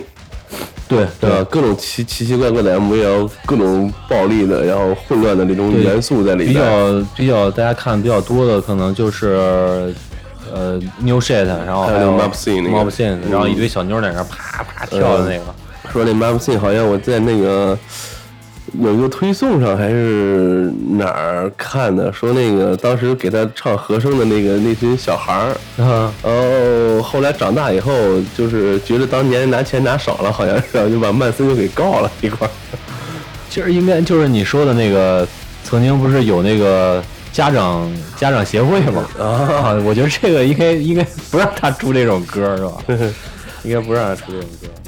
[0.87, 6.53] 对对，各种奇奇奇怪怪的 MV，然后各种暴力的，然后混乱的那种元素在里面。
[6.53, 9.91] 比较比较大家看比较多的，可能就是
[10.53, 15.45] 呃 New Shit，然后还有 Mob Scene，Mob Scene，然后一堆小妞在那啪啪跳的那个。
[15.91, 17.75] 说那 Mob Scene 好像我在那个。
[18.81, 27.91] 有一个推送上还是哪儿看的，说那个当时给他唱和声的那个那群小孩儿，然后后来长大以后，
[28.35, 32.51] 就是觉得当年拿钱拿少了，好像是就把曼森就给告了一块儿。
[33.49, 35.27] 其实应该就是你说的那个，
[35.63, 39.05] 曾经不是有那个家长家长协会吗？
[39.19, 42.73] 啊，我觉得这个应该应该不让他出这种歌是吧？
[43.63, 44.67] 应该不让他出这种歌。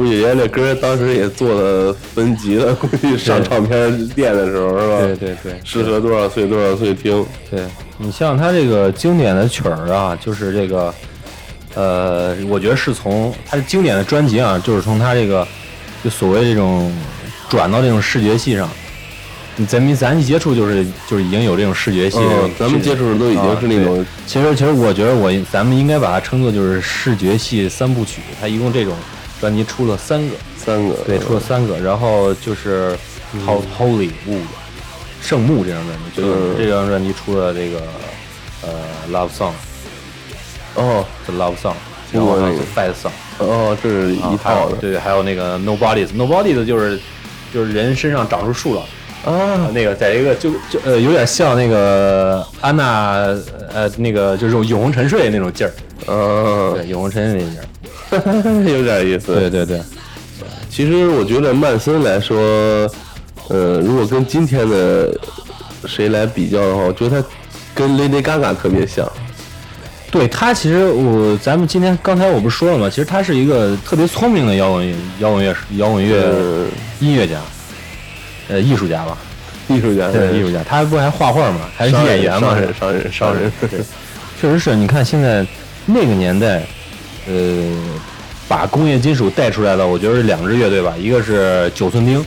[0.00, 4.98] 估计人家那歌当时也做了分级了，估计上唱片店的时候是吧？
[5.00, 7.22] 对对对，适合多少岁多少岁听。
[7.50, 7.60] 对
[7.98, 10.94] 你像他这个经典的曲儿啊，就是这个，
[11.74, 15.46] 呃，我觉得是从他经典的专辑啊，就是从他这个
[16.02, 16.90] 就所谓这种
[17.50, 18.66] 转到这种视觉系上。
[19.68, 22.18] 咱们咱一接触就是就是已经有这种视觉系，
[22.58, 24.02] 咱们接触的都已经是那种。
[24.26, 28.94] 其实其实我觉得我咱们应该把它称作就是视觉系三部曲，它一共这种。
[29.40, 30.94] 专辑出了三个，三个。
[31.06, 32.96] 对，出了三个，然后就是
[33.78, 34.42] 《Holy Wood》
[35.22, 37.80] 圣木这张专辑，就是这张专辑出了这个
[38.62, 38.68] 呃
[39.12, 39.52] 《Love Song》，
[40.74, 41.72] 哦，《Love Song》，
[42.12, 42.36] 然后
[42.74, 47.00] 《Fight Song》，哦，这是一套的，对，还有那个《Nobody's》Nobody's 就是
[47.52, 48.82] 就是人身上长出树了。
[49.22, 53.18] 啊，那个在一个就就呃有点像那个安娜
[53.70, 55.72] 呃那个就是永恒沉睡那种劲儿，
[56.06, 57.64] 嗯，对，永恒沉睡那劲儿。
[58.72, 59.80] 有点意思，对对对，
[60.68, 62.38] 其实我觉得曼森来说，
[63.48, 65.12] 呃，如果跟今天的
[65.86, 67.28] 谁来比较的话，我觉得他
[67.74, 69.10] 跟 Lady Gaga 特别像。
[70.10, 72.90] 对他，其实我咱们今天刚才我不是说了吗？
[72.90, 76.66] 其实他是一个特别聪明的摇滚摇滚乐摇滚乐
[76.98, 77.36] 音乐家，
[78.48, 79.16] 呃，艺术家吧，
[79.68, 81.60] 艺术家对艺术家，他不还画画吗？
[81.76, 82.56] 还是演员嘛？
[82.76, 83.52] 商人商人，
[84.40, 85.46] 确实是你看现在
[85.86, 86.66] 那个年代，
[87.26, 87.76] 呃，
[88.48, 92.24] 把工业金属带出来了，我觉得是两支乐队吧，一个是九寸钉，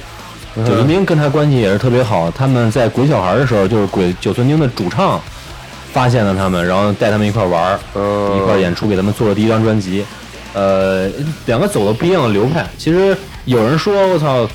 [0.55, 5.19] 九寸钉跟他关系也是特别好，他们在鬼小孩的时候，就是鬼九寸钉的主唱。
[5.91, 7.79] 发现了他们，然后带他们一块玩儿，
[8.35, 10.03] 一块演出，给他们做了第一张专辑。
[10.51, 11.07] 呃，
[11.45, 12.67] 两个走的不一样的流派。
[12.79, 14.49] 其实有人说，我操，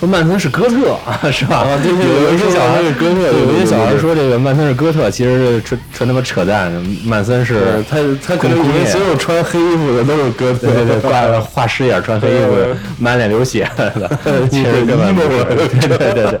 [0.00, 0.96] 说曼森是哥特，
[1.30, 1.66] 是吧？
[1.84, 6.72] 有一些小孩是哥特，有一些小孩说这个曼森是哥特，其实是纯纯他妈扯淡。
[7.04, 12.56] 曼森是他他可能以为所有穿黑衣服的都是哥特，对对， 挂着画狮眼，穿黑衣服，
[12.98, 14.10] 满脸流血的，
[14.50, 15.68] 其实根本对。
[15.86, 16.40] 对对对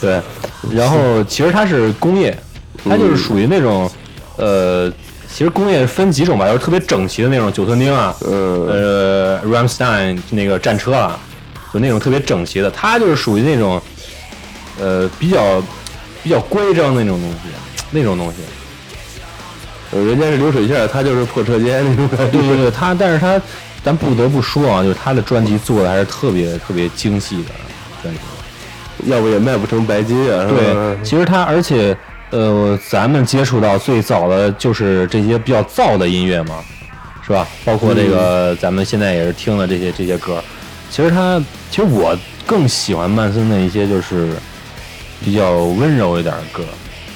[0.00, 0.20] 对，
[0.74, 2.36] 然后其实他是工业。
[2.88, 3.90] 它就是属于那种，
[4.36, 4.88] 呃，
[5.28, 11.18] 其实工业分几种吧，就是特别整齐的那种九寸钉啊，呃，Ramstein 那个战车啊，
[11.76, 12.70] 就那种特别整齐的。
[12.70, 13.80] 他就是属于那种，
[14.80, 15.62] 呃，比较
[16.22, 17.38] 比较规章的那种东西，
[17.90, 18.38] 那种东西。
[19.92, 22.38] 人家是流水线，他就是破车间那种感觉。
[22.38, 23.40] 对对对，他，但是他，
[23.84, 27.50] 咱不得不说啊，就是他的专辑做的还是特别特别精细的
[28.02, 28.20] 专辑，
[29.10, 30.48] 要不也卖不成白金啊。
[30.48, 31.96] 对，其实他而且。
[32.30, 36.56] 呃，咱们接触到最早的就是这些比较燥的音乐嘛，
[37.24, 37.46] 是吧？
[37.64, 40.42] 包括这个，咱们现在也是听的这些这些歌。
[40.90, 44.34] 其实他，其实我更喜欢曼森的一些就是
[45.24, 46.64] 比较温柔一点的歌。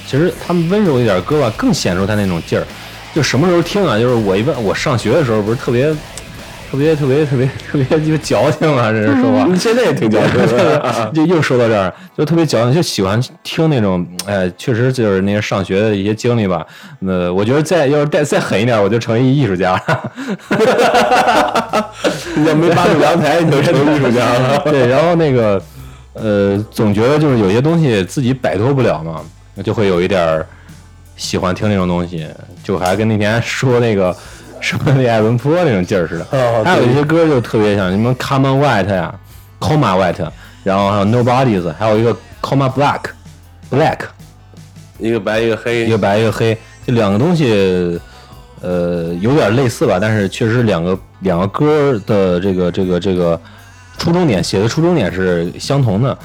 [0.07, 2.65] 其实他们温柔一点的歌吧，更显出他那种劲儿。
[3.13, 3.97] 就什么时候听啊？
[3.97, 5.93] 就是我一般我上学的时候，不是特别。
[6.71, 8.89] 特别特别特别特别就矫情啊！
[8.93, 11.11] 这是说话，现在也挺矫情的。
[11.13, 16.65] 就又说到这儿，就特别矫情，就喜欢听那种，哎，确实就是那些上学的一些经历吧。
[17.05, 20.11] 呃，我觉得再要是再再狠一点，我就成为艺术家了。
[22.47, 24.59] 要没爬出阳台，你就成艺术家了。
[24.59, 25.61] 对，然后那个，
[26.13, 29.21] 呃，总觉得就是有些东西自己摆脱不了嘛，
[29.61, 30.41] 就会有一点
[31.17, 32.25] 喜欢听那种东西。
[32.63, 34.15] 就还跟那天说那个。
[34.61, 39.13] 什么那爱伦坡那种劲儿似的，还有一些歌就特别像什么 Come on White 呀
[39.59, 40.29] ，Coma White，
[40.63, 43.97] 然后还有 Nobody's，还有一个 Coma Black，Black，
[44.99, 47.99] 一个白一个黑，一个白一个黑，这两个东西，
[48.61, 53.39] 呃，有点类似吧，但是确实两个两个歌的这个这个这个
[53.97, 56.17] 初衷点写的初衷点是相同的，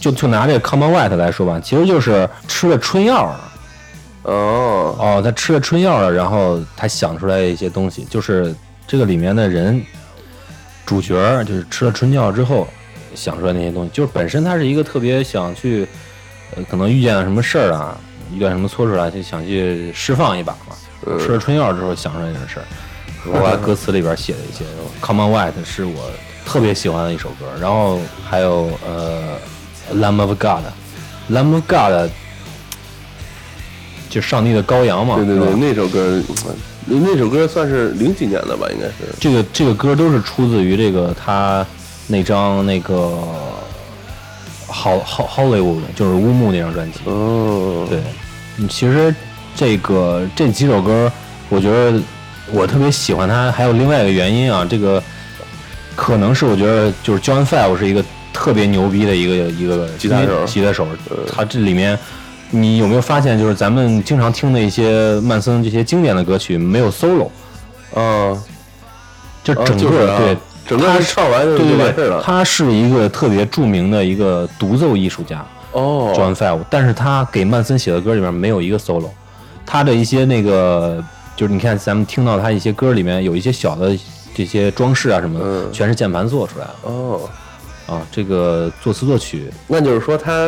[0.00, 3.34] 就就拿这个 Come on White 来说吧，其实就是吃了春药。
[4.24, 8.54] 哦哦，他吃了春药了，然后他想出来一些东西，就是
[8.86, 9.82] 这个里面的人
[10.86, 12.66] 主角就是吃了春药之后
[13.14, 15.86] 想出来那些东西，就是本身他是一个特别想去，
[16.56, 17.98] 呃，可能遇见了什么事儿啊，
[18.32, 20.74] 遇见什么挫折啊，就想去释放一把嘛。
[21.20, 22.64] 吃了春药之后想出来这个事儿，
[23.30, 24.64] 我把歌词里边写了一些。
[25.02, 26.10] Come on White 是我
[26.46, 29.36] 特别喜欢的一首歌，然后还有呃
[29.92, 32.10] ，Lamb of God，Lamb of God。
[34.14, 36.22] 就上帝的羔羊嘛，对对对，那首歌，
[36.86, 39.12] 那首歌算是零几年的吧，应该是。
[39.18, 41.66] 这个这个歌都是出自于这个他
[42.06, 43.10] 那张那个
[44.68, 47.00] 好好 Hollywood，就是乌木那张专辑。
[47.06, 47.98] 哦，对，
[48.68, 49.12] 其实
[49.56, 51.10] 这个这几首歌，
[51.48, 52.00] 我觉得
[52.52, 55.02] 我特别喜欢他，还有另外一个原因啊，这个
[55.96, 60.86] 可能是我觉得就是 John Five 是一个特别牛逼的一个一个吉他手，吉他手，
[61.28, 61.98] 他这里面。
[62.50, 67.28] 你有没有发现，就是咱们经常听的一些曼森这些经典的歌曲没有 solo，
[67.96, 68.40] 嗯，
[69.42, 72.22] 就整个对，整个唱完就完事了。
[72.22, 79.08] 他是一个特别著名的一个独奏艺术家哦，John Five，但是他给曼森写的歌里面没有一个 solo，
[79.66, 81.02] 他的一些那个
[81.34, 83.98] 就是你看咱们听到他一些歌里面有一些小的
[84.32, 86.74] 这些装饰啊什么的，全是键盘做出来的。
[86.82, 87.20] 哦，
[87.86, 90.46] 啊，这个作词作曲，那就是说他。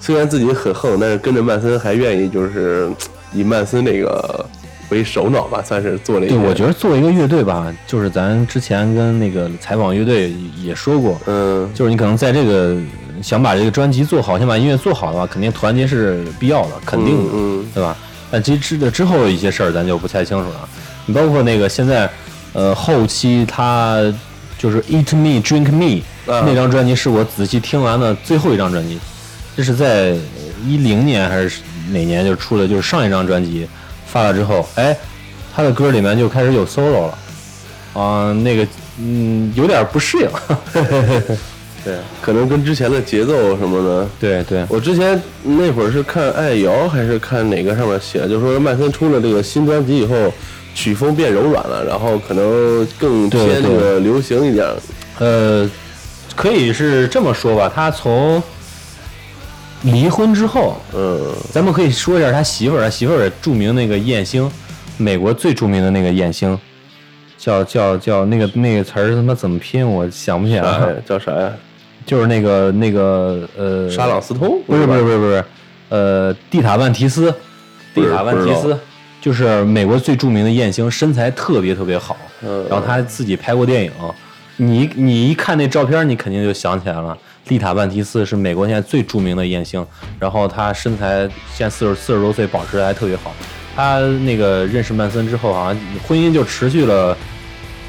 [0.00, 2.90] 虽然自己很横，但是跟着曼森还愿意就是
[3.32, 4.44] 以曼森那个
[4.90, 6.28] 为首脑吧，算是做了一。
[6.28, 10.32] 对，我觉得做一个乐队吧，就是咱之前跟那个采访乐队
[10.62, 12.76] 也说过，嗯，就是你可能在这个
[13.22, 17.96] 想把这个专辑做好，想把音乐做好的话，肯定团结是必要的，肯定的，嗯，对吧？
[18.30, 20.68] 但其实之之后的一些事儿，咱就不太清楚了。
[21.06, 22.08] 你包括那个现在，
[22.52, 24.00] 呃，后期他
[24.58, 28.98] 就是 Eat Me Drink Me 那张专辑，是我仔细听完的最后一张专辑。
[29.58, 30.14] 这是在
[30.64, 32.68] 一零年还是哪年就出了？
[32.68, 33.66] 就是上一张专辑
[34.06, 34.96] 发了之后，哎，
[35.52, 37.18] 他的歌里面就开始有 solo 了，
[38.00, 38.64] 啊，那个
[39.00, 40.28] 嗯，有点不适应。
[41.84, 44.08] 对，可能跟之前的节奏什么的。
[44.20, 50.32] 对对，我之前那会儿是看爱瑶还是看哪个上面写，就是说麦森出了这个新专辑以后，
[50.72, 54.64] 曲风变柔软了，然后可能更偏这个流行一点。
[55.18, 55.68] 呃，
[56.36, 58.40] 可以是这么说吧，他从
[59.82, 64.50] 离婚之后，嗯，咱们可以说一下他媳妇儿，他媳妇儿著名那个艳星，
[64.96, 66.58] 美国最著名的那个艳星，
[67.36, 69.88] 叫叫叫那个那个词儿他妈怎么拼？
[69.88, 71.52] 我想不起来了，叫啥呀？
[72.04, 75.44] 就是那个那个呃，沙朗斯通不是不是不是不是，
[75.90, 77.32] 呃，蒂塔万提斯，
[77.94, 78.76] 蒂塔万提斯
[79.20, 82.16] 就是美国最著名的艳星，身材特别特别好。
[82.42, 83.92] 嗯，然后他自己拍过电影，
[84.56, 87.16] 你你一看那照片，你肯定就想起来了。
[87.48, 89.84] 蒂塔万提斯是美国现在最著名的艳星，
[90.20, 93.34] 然后他身材现在四十四十多岁，保持的还特别好。
[93.74, 97.16] 他那个认识曼森之后，好像婚姻就持续了。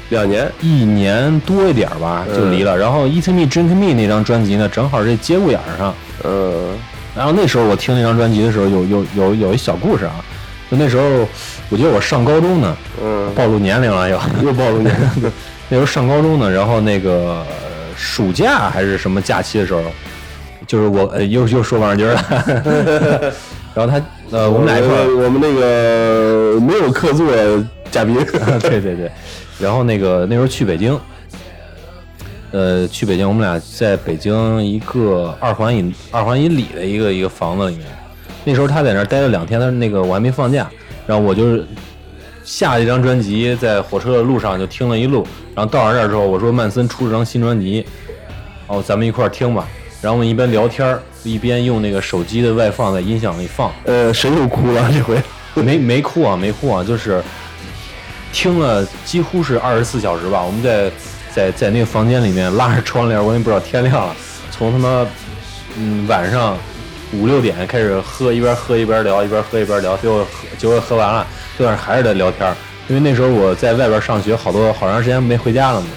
[0.08, 2.76] 两年，一年多一点吧，就离了。
[2.76, 5.94] 然后《Eat Me Drink Me》那张专辑呢，正好这节骨眼上。
[6.24, 6.76] 嗯。
[7.14, 10.16] 然后那时候我听那张专辑的时候，有有有有一小故事啊。
[10.68, 11.28] 就那时候，
[11.68, 12.76] 我觉得我上高中呢。
[13.00, 13.32] 嗯。
[13.36, 14.20] 暴露年龄了又。
[14.42, 15.30] 又暴露年龄。
[15.70, 17.46] 那时候上高中呢，然后那个
[18.00, 19.82] 暑假还是什么假期的时候，
[20.66, 22.24] 就是我呃又又说王军了。
[23.74, 27.30] 然后他呃，我们俩一块儿，我们那个没有客座
[27.90, 28.14] 嘉宾。
[28.60, 29.10] 对对对。
[29.58, 30.98] 然后那个那时候去北京，
[32.50, 37.86] 呃，去北京，我们俩在北京一个二环以二环以里的一个一个房子里面。
[38.44, 40.68] 那时候他在那儿待了两天，他那个我还没放假，
[41.06, 41.66] 然后我就是
[42.44, 45.26] 下了一张专辑，在火车的路上就听了一路。
[45.54, 47.84] 然后到了这儿之后，我说曼森出了张新专辑，
[48.66, 49.66] 哦，咱们一块儿听吧。
[50.00, 53.70] 然后我们一边聊天一边用那个手机的外放在音响里放。
[53.84, 55.20] 呃，谁又哭了这回？
[55.62, 57.22] 没没哭啊，没哭啊，就是。
[58.32, 60.88] 听了几乎是二十四小时吧，我们在
[61.34, 64.14] 在在那个房间里面拉着窗帘，我也不知道天亮了，
[64.52, 65.04] 从他妈
[65.76, 66.56] 嗯晚上
[67.12, 70.26] 五六点开始喝，一边喝一边聊，一边喝一边聊，最后喝
[70.56, 71.26] 结果喝完了，
[71.60, 72.50] 这段还是在聊天，
[72.88, 75.88] 因为那时候我在外边上学，好多好长时间没回家了嘛，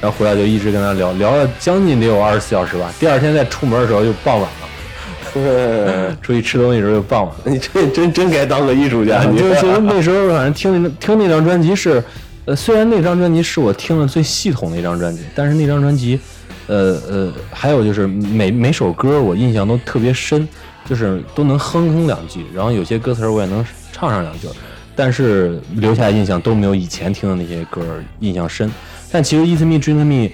[0.00, 6.16] 然后回来就一直跟他聊，聊了将近得有二十四小时吧，第二天再出门的时候就傍晚了。
[6.22, 9.22] 出去吃东西的时候就傍晚，你这真真该当个艺术家。
[9.24, 12.02] 你就是 那时候，反正听那听那张专辑是，
[12.46, 16.18] 呃，虽然那张专辑是我听了最系统的一张专辑，但是那张专辑，
[16.66, 20.48] 呃呃，还有就是每每首歌我印象都特别深，
[20.88, 23.62] 就是都能哼哼两句，然后有些歌词我也能
[23.92, 24.48] 唱上两句，
[24.96, 27.82] 但是留下的印象都没有以前听的那些歌
[28.20, 28.70] 印象深。
[29.10, 30.28] 但其实《Eat Me Drink Me》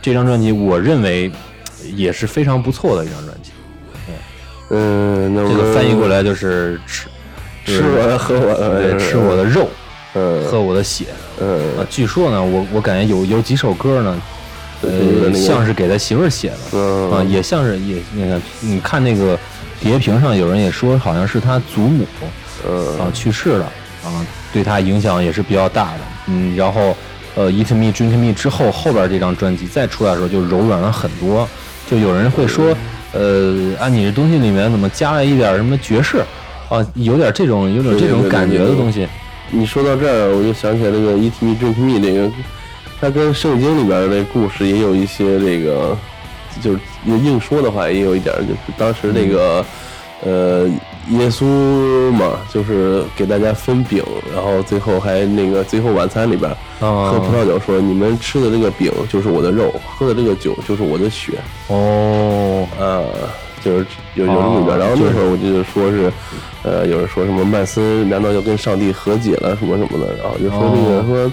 [0.00, 1.30] 这张专辑，我认为
[1.94, 3.50] 也是非常不错的一张专辑。
[4.74, 7.08] 嗯，这个翻译过来就是吃
[7.66, 9.68] 吃我的喝我的，吃我的肉，
[10.14, 11.06] 嗯，喝我的血，
[11.38, 14.22] 嗯啊，据说呢，我我感觉有有几首歌呢，
[14.80, 17.10] 呃，像是给他媳妇儿写的，嗯。
[17.10, 19.38] 啊，也像是也那个，你看那个
[19.78, 22.06] 碟屏上有人也说，好像是他祖母，
[22.66, 22.98] 嗯。
[22.98, 23.70] 啊去世了，
[24.04, 26.96] 啊，对他影响也是比较大的，嗯，然后
[27.34, 31.48] 呃，Eat Me Drink Me 之后后边这张专辑再出来的时候就柔软了很多，
[31.90, 32.76] 就有人会说。
[33.14, 36.22] 呃，按你这东西里面怎么加了一点什么爵士
[36.70, 36.80] 啊？
[36.94, 39.06] 有点这种有点这种感觉的东西。
[39.50, 42.32] 你说到这儿，我就想起来那个《Eat Me Drink Me》那个，
[42.98, 45.94] 它跟圣经里边的故事也有一些这个，
[46.62, 49.62] 就是硬说的话也有一点，就是当时那个
[50.24, 50.66] 呃。
[51.10, 61.32] 耶稣嘛，就是给大家分饼，然后最后还那个最后晚餐里边喝葡萄酒，说你们吃的这个饼就是我的肉，喝的这个酒就是我的血。
[61.68, 63.04] 哦，呃，
[63.64, 66.12] 就是有有这么一个，然后那会儿我就说是，
[66.62, 71.32] 呃，有人说什么曼森难道要跟上帝和解了什么什么的，然后就说这个说。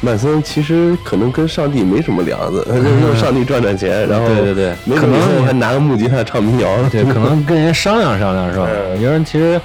[0.00, 2.64] 曼森其实可能跟上帝没什么梁子，
[3.02, 8.68] 用上帝赚赚钱，然后对对对，可能还拿个木吉他唱民谣，对， 可能跟人商量商量是吧？
[9.00, 9.60] 有人其实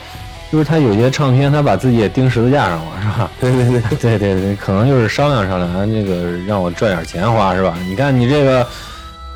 [0.51, 3.29] 就是他有些唱片，他把自己也钉十字架上了是吧？
[3.39, 7.75] 对对对 对对对，可能就是商量商量，那个让我赚点钱花是吧？
[7.87, 8.65] 你看你这个，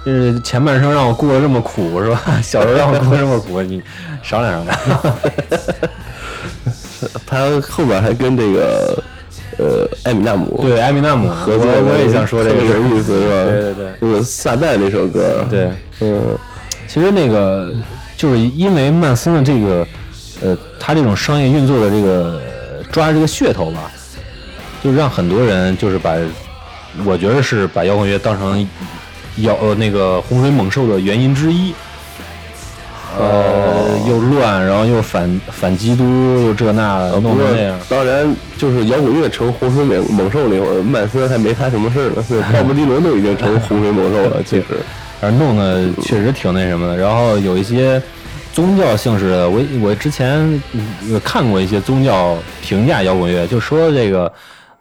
[0.03, 2.19] 就是前半生让我过得这么苦是吧？
[2.41, 3.83] 小时候让我过这么苦，你
[4.23, 5.15] 商量商量。
[7.27, 9.03] 他后边还跟这个。
[9.57, 10.59] 呃，艾米纳姆。
[10.61, 11.27] 对艾米纳姆。
[11.29, 12.57] 合作，我也想说这个。
[12.57, 13.43] 意思是吧？
[13.45, 15.69] 对对对，那个撒旦那首歌，对，
[16.01, 16.37] 嗯，
[16.87, 17.73] 其实那个
[18.15, 19.87] 就是因为曼森的这个，
[20.41, 22.41] 呃，他这种商业运作的这个
[22.91, 23.91] 抓这个噱头吧，
[24.83, 26.15] 就让很多人就是把，
[27.05, 28.67] 我觉得是把摇滚乐当成
[29.37, 31.73] 摇呃那个洪水猛兽的原因之一。
[33.19, 36.03] 呃，又乱，然后又反反基督，
[36.45, 37.79] 又这那的，弄成那样。
[37.89, 42.23] 当然，就是摇滚乐成洪水猛猛兽那会儿，曼森还没他什么事儿呢，
[42.53, 44.41] 鲍勃迪伦都已经成洪水猛兽了。
[44.43, 44.65] 其实，
[45.19, 46.97] 反正弄的确实挺那什么的。
[46.97, 48.01] 然后有一些
[48.53, 50.61] 宗教性质的，我我之前
[51.23, 54.31] 看过一些宗教评价摇滚乐，就说这个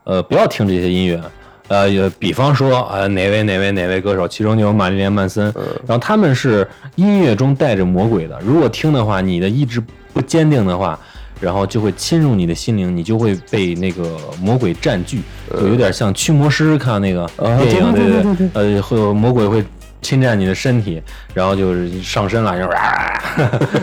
[0.04, 1.20] 呃不要听这些音乐。
[1.68, 5.44] 呃，比方说，呃，哪位哪位哪位歌手，其中就有玛丽莲曼森，
[5.86, 8.38] 然后他们是音乐中带着魔鬼的。
[8.40, 10.98] 如果听的话，你的意志不坚定的话，
[11.40, 19.64] 然后就会侵入你的心灵，你就会被那个魔鬼占据，就有点像驱魔师看那个电影，对对对，呃，会有魔鬼会。
[20.06, 21.02] 侵占你的身体，
[21.34, 23.20] 然后就是上身了，就啊，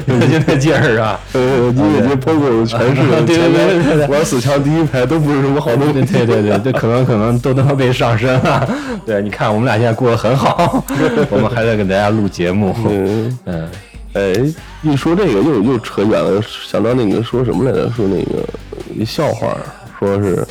[0.06, 0.16] 有
[0.48, 1.20] 那劲儿啊！
[1.34, 8.66] 呃，你全是， 对对对对，玩死枪第一排都不是什么好东西，对对对，这可能可能都他妈被上身了。
[9.06, 10.82] 对，你看我们俩现在过得很好，
[11.30, 12.74] 我们还在给大家录节目。
[12.90, 13.70] 嗯嗯，
[14.14, 14.34] 哎，
[14.82, 17.90] 一说这个又又扯远了，想到那个说什么来着？
[17.90, 18.48] 说那个
[18.96, 19.58] 一笑话，
[20.00, 20.48] 说是。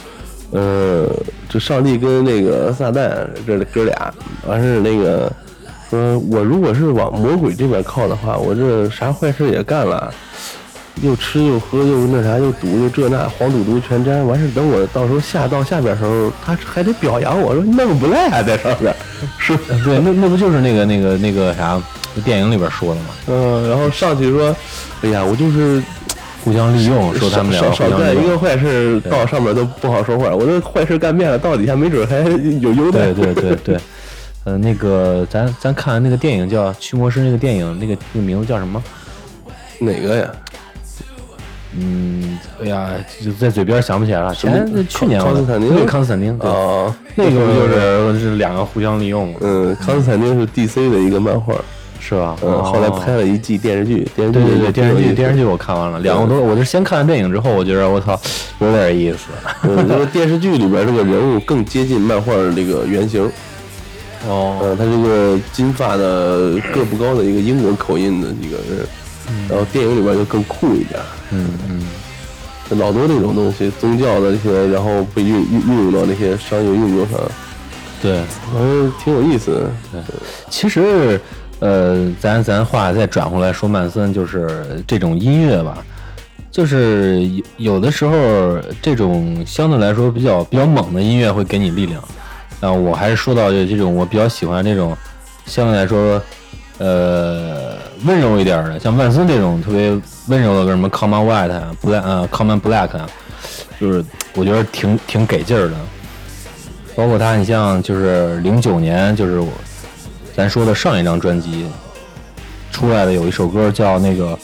[0.55, 1.09] 呃，
[1.49, 4.13] 这上帝跟那个撒旦这哥俩，
[4.47, 5.33] 完事那个
[5.93, 10.11] 说，我如果是往魔鬼这边靠的话，我这啥坏事也干了，
[11.03, 18.95] 又吃又喝又那啥又赌又这那黄赌毒全沾，完事等我到时候下到下边时候，他还得表扬我说你那么不赖啊在上边，
[19.39, 21.79] 是 对，那那不就是那个那个那个啥
[22.25, 23.09] 电影里边说的吗？
[23.27, 24.57] 嗯，然后上去说，
[25.03, 25.83] 哎呀，我就是。
[26.45, 30.35] 互相利用，说他们俩少干一个坏事，到上面都不好说话。
[30.35, 33.13] 我这坏事干遍了，到底下没准还有优待。
[33.13, 33.79] 对对对对，
[34.45, 38.83] 呃，那个咱咱看那个电影叫《驱魔师》，那个电影那个那个名字叫什么？
[39.79, 40.29] 哪个呀？
[41.79, 42.91] 嗯，哎呀，
[43.25, 44.35] 就在嘴边想不起来了。
[44.35, 49.39] 前去年康斯坦丁，对康斯坦丁啊，那个不就是是两个互相利用吗？
[49.41, 51.55] 嗯，康斯坦丁是 DC 的一个漫画。
[52.05, 52.37] 是吧？
[52.43, 58.21] 嗯，后来拍了一季电视剧，电视剧对对对，电视剧电视剧我看完了，两个都，我是先看了电影之后，我觉得我操，
[58.59, 59.29] 有点意思。
[59.63, 63.31] 嗯，就是电视剧里边这个人物更接近漫画这个原型。
[64.29, 64.59] 哦。
[64.63, 68.87] 嗯，他是一个金发的个不高的一个英国口音的一个人，
[69.49, 71.01] 然后电影里边就更酷一点。
[71.31, 72.79] 嗯嗯。
[72.79, 77.21] 老多那种东西，宗教的这些，然后被运运运用到那些商业运作上。
[78.01, 78.21] 对，
[78.57, 79.71] 嗯，挺有意思。
[79.93, 80.01] 对，
[80.49, 81.21] 其实。
[81.65, 85.79] 呃，咱咱话再转回来说，曼森就是这种音乐吧，
[86.51, 87.45] 就是有
[87.75, 92.03] 有的时候这种相对来说比较比较猛的音乐会给你力量。
[92.63, 94.97] 啊，我还是说到这种，我比较喜欢这种
[95.45, 96.23] 相对来说
[96.79, 97.75] 呃
[98.07, 99.91] 温柔一点的，像万森这种特别
[100.29, 103.07] 温柔的，什么 Come on White 啊，Black 呃 Come on Black 啊，
[103.79, 104.03] 就是
[104.35, 105.75] 我觉得挺挺给劲儿的。
[106.97, 109.49] 包括他，你像就是零九年就是我。
[110.35, 111.67] 咱说的上一张专辑
[112.71, 114.35] 出来的有一首歌叫那个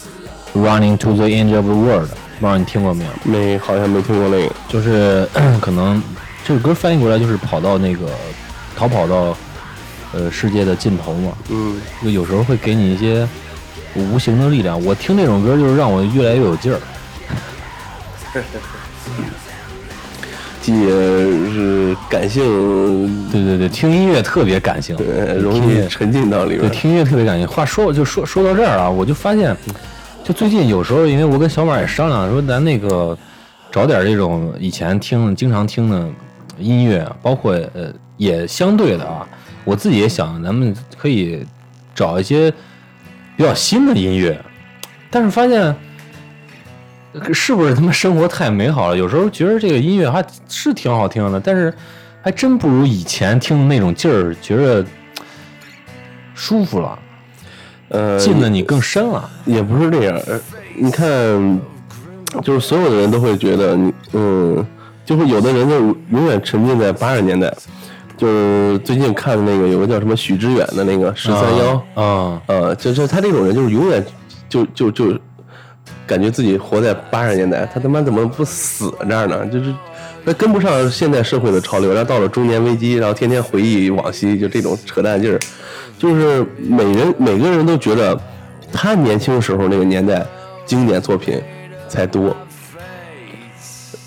[0.62, 2.08] 《Running to the End of the World》，
[2.38, 3.10] 不知道你听过没有？
[3.24, 4.54] 没，好像没听过那个。
[4.68, 5.26] 就是
[5.62, 6.02] 可能
[6.48, 8.08] 这首歌翻译过来就是跑到那个
[8.74, 9.36] 逃跑到
[10.14, 11.32] 呃世界的尽头嘛。
[11.50, 11.78] 嗯。
[12.02, 13.28] 就有时候会给你一些
[13.94, 14.82] 无形的力量。
[14.82, 16.80] 我听这种歌就是让我越来越有劲儿。
[20.64, 22.42] 也是感性，
[23.30, 26.60] 对对对，听音乐特别感性，对，容易沉浸到里面。
[26.60, 27.48] 对，听音乐特别感性。
[27.48, 29.56] 话说就说说到这儿啊，我就发现，
[30.22, 33.16] 就最近有时候，因为我跟小马也商量说，咱那个
[33.72, 36.06] 找点这种以前听、经常听的
[36.58, 39.26] 音乐，包括呃，也相对的啊，
[39.64, 41.46] 我自己也想，咱们可以
[41.94, 42.50] 找一些
[43.36, 44.38] 比较新的音乐，
[45.10, 45.74] 但是发现。
[47.32, 48.96] 是不是他妈生活太美好了？
[48.96, 51.72] 有时候觉得这个音乐还是挺好听的，但是
[52.22, 54.84] 还真不如以前听的那种劲儿，觉得
[56.34, 56.98] 舒服了，
[57.88, 59.28] 呃，进的你更深了。
[59.46, 60.20] 也不是这样，
[60.76, 61.60] 你看，
[62.42, 64.64] 就是所有的人都会觉得你，嗯，
[65.08, 65.76] 就是有的人就
[66.10, 67.50] 永远沉浸在八十年代。
[68.14, 74.04] 就是最近看的那个有个叫什么许知远的那个十三幺啊，呃，就是他这种人就是永远
[74.48, 75.18] 就就就。
[76.06, 79.46] 感觉自己活在八十年代，他他妈怎么不死这儿呢？
[79.46, 79.74] 就是
[80.24, 85.38] 他跟不上现代社会的潮流，然后到了中年危机，然后天天回忆往昔，就这种扯淡劲儿。
[85.98, 88.18] 就是每人每个人都觉得
[88.72, 90.26] 他年轻时候那个年代
[90.64, 91.38] 经典作品
[91.88, 92.34] 才多。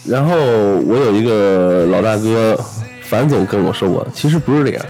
[0.04, 2.60] 然后我有一个老大哥
[3.04, 4.86] 樊总跟我说过，其实不是这样，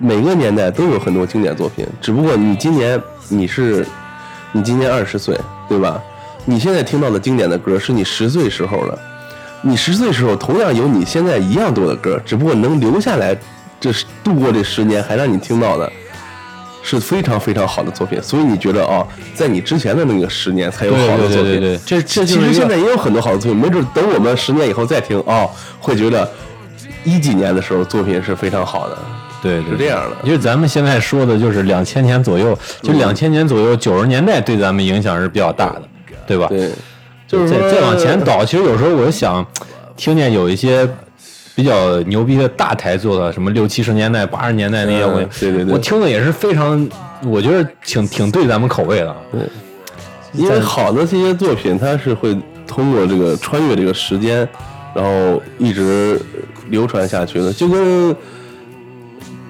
[0.00, 3.86] 每个年代都有很多经典作品，只不过你今年你是
[4.52, 6.02] 你今年二十岁，对吧？
[6.44, 8.98] 你现在听到的经典的歌是你十岁时候的，
[9.62, 13.36] 你十岁时候同样有你现在一样多的歌，只不过能留下来，
[13.80, 13.90] 这
[14.22, 15.90] 度过这十年还让你听到的，
[16.86, 19.02] 是非常非常好的作品，所以你觉得啊，
[19.34, 21.44] 在你之前的那个十年才有好的作品。
[21.44, 25.48] 对对对，这这其实现在也有很多好的作品，没准等我们十年以后再听啊，
[25.80, 26.30] 会觉得
[27.02, 28.98] 一几年的时候作品是非常好的。
[29.42, 30.16] 对，是这样的。
[30.24, 35.82] 因为咱们现在说的就是两千年左右，就两千年左右，九十年代对咱们影响是比较大的，
[36.26, 36.46] 对吧？
[36.48, 36.70] 对，
[37.26, 39.42] 就是再再往前倒，其实有时候我想，
[39.96, 40.86] 听见有一些。
[41.54, 46.88] 比较牛逼的大台做的，什么六七十年代、八十年代那些，我对对对，我听的也是非常，
[47.24, 49.16] 我觉得挺挺对咱们口味的。
[49.30, 49.40] 对，
[50.32, 52.36] 因为好的这些作品，它是会
[52.66, 54.48] 通过这个穿越这个时间，
[54.94, 56.20] 然后一直
[56.70, 57.52] 流传下去的。
[57.52, 58.16] 就跟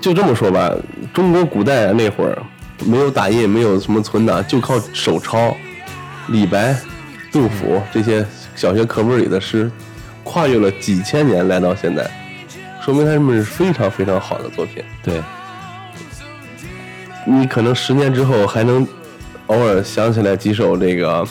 [0.00, 0.70] 就这么说吧，
[1.14, 2.36] 中国古代那会儿
[2.84, 5.57] 没有打印，没有什么存档，就靠手抄。
[6.28, 6.74] 李白、
[7.30, 8.24] 杜甫这些
[8.55, 9.70] 小学课本里的诗。
[10.25, 12.11] 跨越了几千年来到现在，
[12.83, 14.83] 说明他们是非常非常好的作品。
[15.03, 15.22] 对，
[17.25, 18.87] 你可能十年之后还能
[19.47, 21.25] 偶尔想起来几首这个，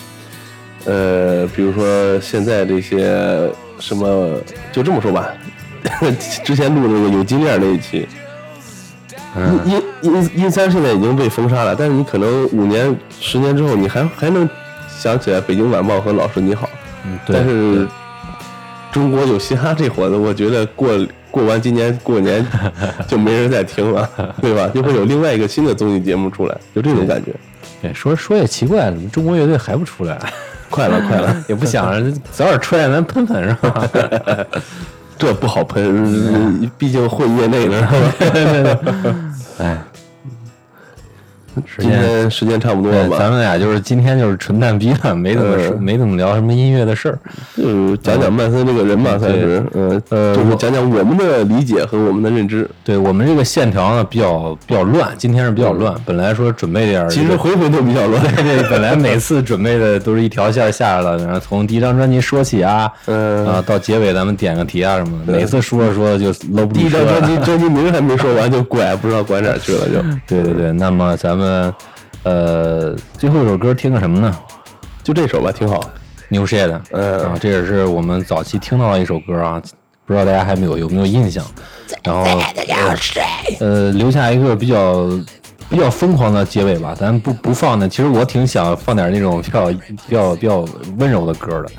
[0.85, 4.39] 呃，比如说现在这些什么，
[4.71, 5.27] 就这么说吧，
[6.45, 8.07] 之前录那个有金链那一期，
[9.65, 14.47] 阴阴阴阴三现在已经被封杀了，但是你可能五年、十年之后，你还还能
[14.87, 16.67] 想起来《北京晚报》和《老师你好》，
[17.05, 17.87] 嗯，但是。
[18.93, 20.89] 中国有嘻哈这伙子，我觉得过
[21.31, 22.45] 过完今年过年
[23.09, 24.07] 就没人再听了，
[24.39, 24.69] 对吧？
[24.73, 27.33] 就会有另外一个新的综艺节目出来，就这种感觉。
[27.81, 30.17] 对，说说也奇怪，怎么中国乐队还不出来？
[30.69, 33.89] 快了， 快了，也不想着早点出来，咱喷喷是吧？
[35.17, 38.79] 这不好喷，毕竟混业内的。
[39.57, 39.77] 哎。
[41.65, 43.17] 时间时间差不多了吧？
[43.19, 47.19] 咱们俩就是今天就是纯蛋逼了，没怎么说，没怎么聊什么音乐的事儿，
[47.55, 52.69] 就讲讲曼森这个人吧，算是，呃呃，就是讲讲我们的理解和我们的认知。
[52.83, 55.93] 对我们这个线条呢比较比较乱，今天是比较乱。
[56.05, 58.21] 本来说准备点，其实回回都比较乱。
[58.35, 65.33] 对对，本来每次准备的都是一条线下来了，然后从第一张专辑说起啊，嗯啊，到结尾咱们点个题啊什么的。
[65.33, 66.79] 每次说着说着就搂不住。
[66.79, 70.01] 第一张专辑专辑名还没说完 就拐，不知道拐哪去了就。
[70.25, 71.42] 对对对，那么咱们。
[71.43, 71.75] 呃，
[72.23, 74.35] 呃，最后一首歌听个什么呢？
[75.03, 75.81] 就这首吧，挺好。
[76.29, 79.61] 牛血的，嗯，啊，这也是我们早期听到的一首歌啊，
[80.05, 81.45] 不知道大家还没有有没有印象？
[82.03, 82.23] 然后，
[83.59, 85.07] 呃，留下一个比较
[85.69, 87.87] 比较疯狂的结尾吧，咱不不放呢。
[87.87, 90.65] 其实我挺想放点那种比较比较比较
[90.97, 91.69] 温柔的歌的。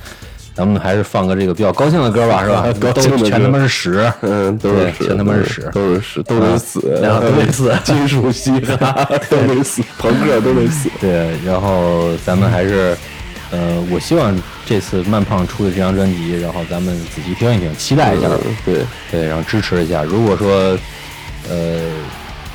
[0.54, 2.64] 咱们还是放个这个比较高兴的歌吧，是吧？
[2.80, 8.92] 高兴的全他妈是屎，嗯，都是屎，全他妈是屎，都是屎，都得死，然后都得死， 金属嘻哈
[9.28, 10.88] 都得死，朋克都得死。
[11.00, 12.96] 对，然后咱们还是，
[13.50, 14.32] 呃，我希望
[14.64, 18.28] 这次慢胖出的这张专辑，然后咱们仔细听一听，期待一下，
[18.64, 20.02] 对对，然后支持一下。
[20.04, 20.78] 如果说，
[21.50, 21.90] 呃。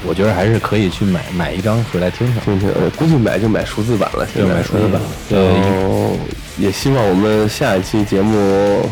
[0.07, 2.41] 我觉得还是可以去买买一张回来听听。
[2.41, 5.01] 听听，我估计买就买数字版了，现在买数字版。
[5.29, 6.11] 然后
[6.57, 8.89] 也希望我们下一期节目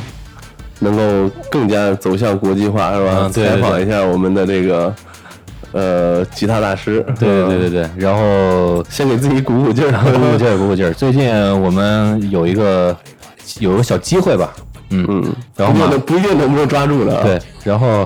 [0.79, 3.29] 能够更加走向国际化，是吧？
[3.29, 4.93] 采访一下我们的这个
[5.71, 7.05] 呃吉他大师。
[7.17, 7.89] 对对对对。
[7.97, 10.91] 然后 先给自己鼓鼓劲儿，鼓鼓劲儿，鼓鼓劲儿。
[10.91, 11.31] 最近
[11.61, 12.95] 我们有一个
[13.59, 14.53] 有个小机会吧，
[14.89, 17.23] 嗯嗯，然后呢，不一定能不能抓住的。
[17.23, 18.05] 对，然后。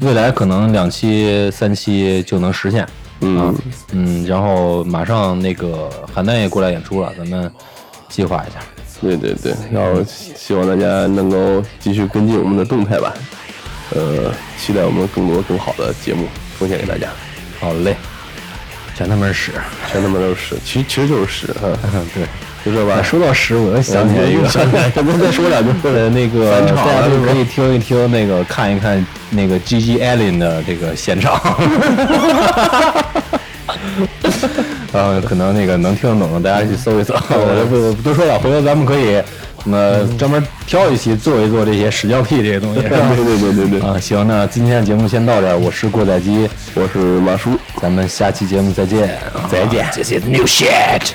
[0.00, 2.86] 未来可能两期、三期就能实现，
[3.20, 3.54] 嗯
[3.92, 7.50] 嗯，然后马上那个邯郸也过来演出了，咱们
[8.08, 8.60] 计划一下。
[9.00, 13.12] 对对对，然后希望大家能够继续跟进我们的动态吧，
[13.94, 16.26] 呃，期待我们更多更好的节目
[16.58, 17.08] 奉献给大家。
[17.58, 17.94] 好嘞，
[18.94, 19.52] 全他妈是屎，
[19.90, 21.68] 全他妈都是屎，其实其实就是屎哈。
[22.14, 22.26] 对。
[22.64, 23.02] 就这吧。
[23.02, 24.46] 说到屎，我又想起来一个，
[24.94, 25.70] 咱们再说两句。
[25.82, 31.40] 呃，那个大家就可以听一听，那个看一看那个 G G Allen 的这个现场。
[34.92, 37.14] 然 后可能那个能听得懂的，大家去搜一搜。
[37.30, 39.22] 我就不不多说了，回头咱们可以
[39.62, 42.80] 什么专门挑一期做一做这些屎尿屁这些东西。
[42.82, 43.88] 对对对对对。
[43.88, 45.56] 啊，行，那今天的节目先到这儿。
[45.56, 47.50] 我是过载机，我是马叔，
[47.80, 49.16] 咱们下期节目再见，
[49.50, 49.86] 再见。
[49.92, 51.12] 这是 New Shit。